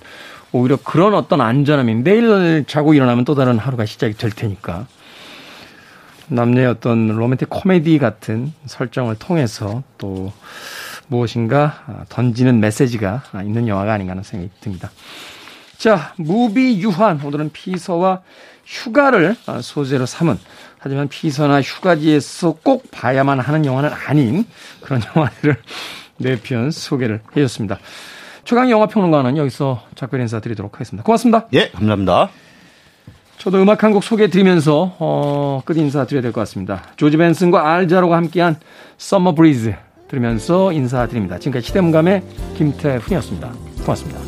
오히려 0.52 0.76
그런 0.76 1.14
어떤 1.14 1.40
안전함이 1.40 1.96
내일 1.96 2.64
자고 2.66 2.94
일어나면 2.94 3.24
또 3.24 3.34
다른 3.34 3.58
하루가 3.58 3.84
시작이 3.84 4.14
될 4.14 4.30
테니까 4.30 4.86
남녀의 6.28 6.66
어떤 6.66 7.08
로맨틱 7.08 7.48
코미디 7.50 7.98
같은 7.98 8.52
설정을 8.66 9.16
통해서 9.16 9.82
또 9.98 10.32
무엇인가 11.08 12.04
던지는 12.08 12.58
메시지가 12.60 13.22
있는 13.44 13.68
영화가 13.68 13.92
아닌가 13.92 14.12
하는 14.12 14.22
생각이 14.22 14.50
듭니다. 14.60 14.90
자, 15.78 16.14
무비 16.16 16.80
유한. 16.80 17.20
오늘은 17.22 17.52
피서와 17.52 18.22
휴가를 18.64 19.36
소재로 19.62 20.06
삼은 20.06 20.38
하지만 20.78 21.08
피서나 21.08 21.62
휴가지에서 21.62 22.56
꼭 22.62 22.90
봐야만 22.90 23.38
하는 23.38 23.64
영화는 23.64 23.90
아닌 23.92 24.46
그런 24.80 25.02
영화들을 25.14 25.56
네 26.18 26.36
편 26.36 26.70
소개를 26.70 27.20
해줬습니다. 27.36 27.78
최강 28.46 28.70
영화평론가는 28.70 29.36
여기서 29.36 29.82
작별 29.96 30.20
인사드리도록 30.20 30.74
하겠습니다. 30.74 31.02
고맙습니다. 31.04 31.46
예, 31.52 31.68
감사합니다. 31.70 32.30
저도 33.38 33.60
음악 33.60 33.82
한 33.84 33.92
곡 33.92 34.02
소개해드리면서 34.04 34.96
어, 34.98 35.60
끝 35.64 35.76
인사드려야 35.76 36.22
될 36.22 36.32
것 36.32 36.40
같습니다. 36.42 36.82
조지 36.96 37.16
벤슨과 37.16 37.68
알 37.74 37.85
자로가 37.85 38.16
함께한 38.16 38.56
Summer 38.98 39.34
Breeze 39.34 39.74
들으면서 40.08 40.72
인사드립니다. 40.72 41.38
지금까지 41.38 41.66
시대음감의 41.66 42.22
김태훈이었습니다. 42.56 43.52
고맙습니다. 43.84 44.20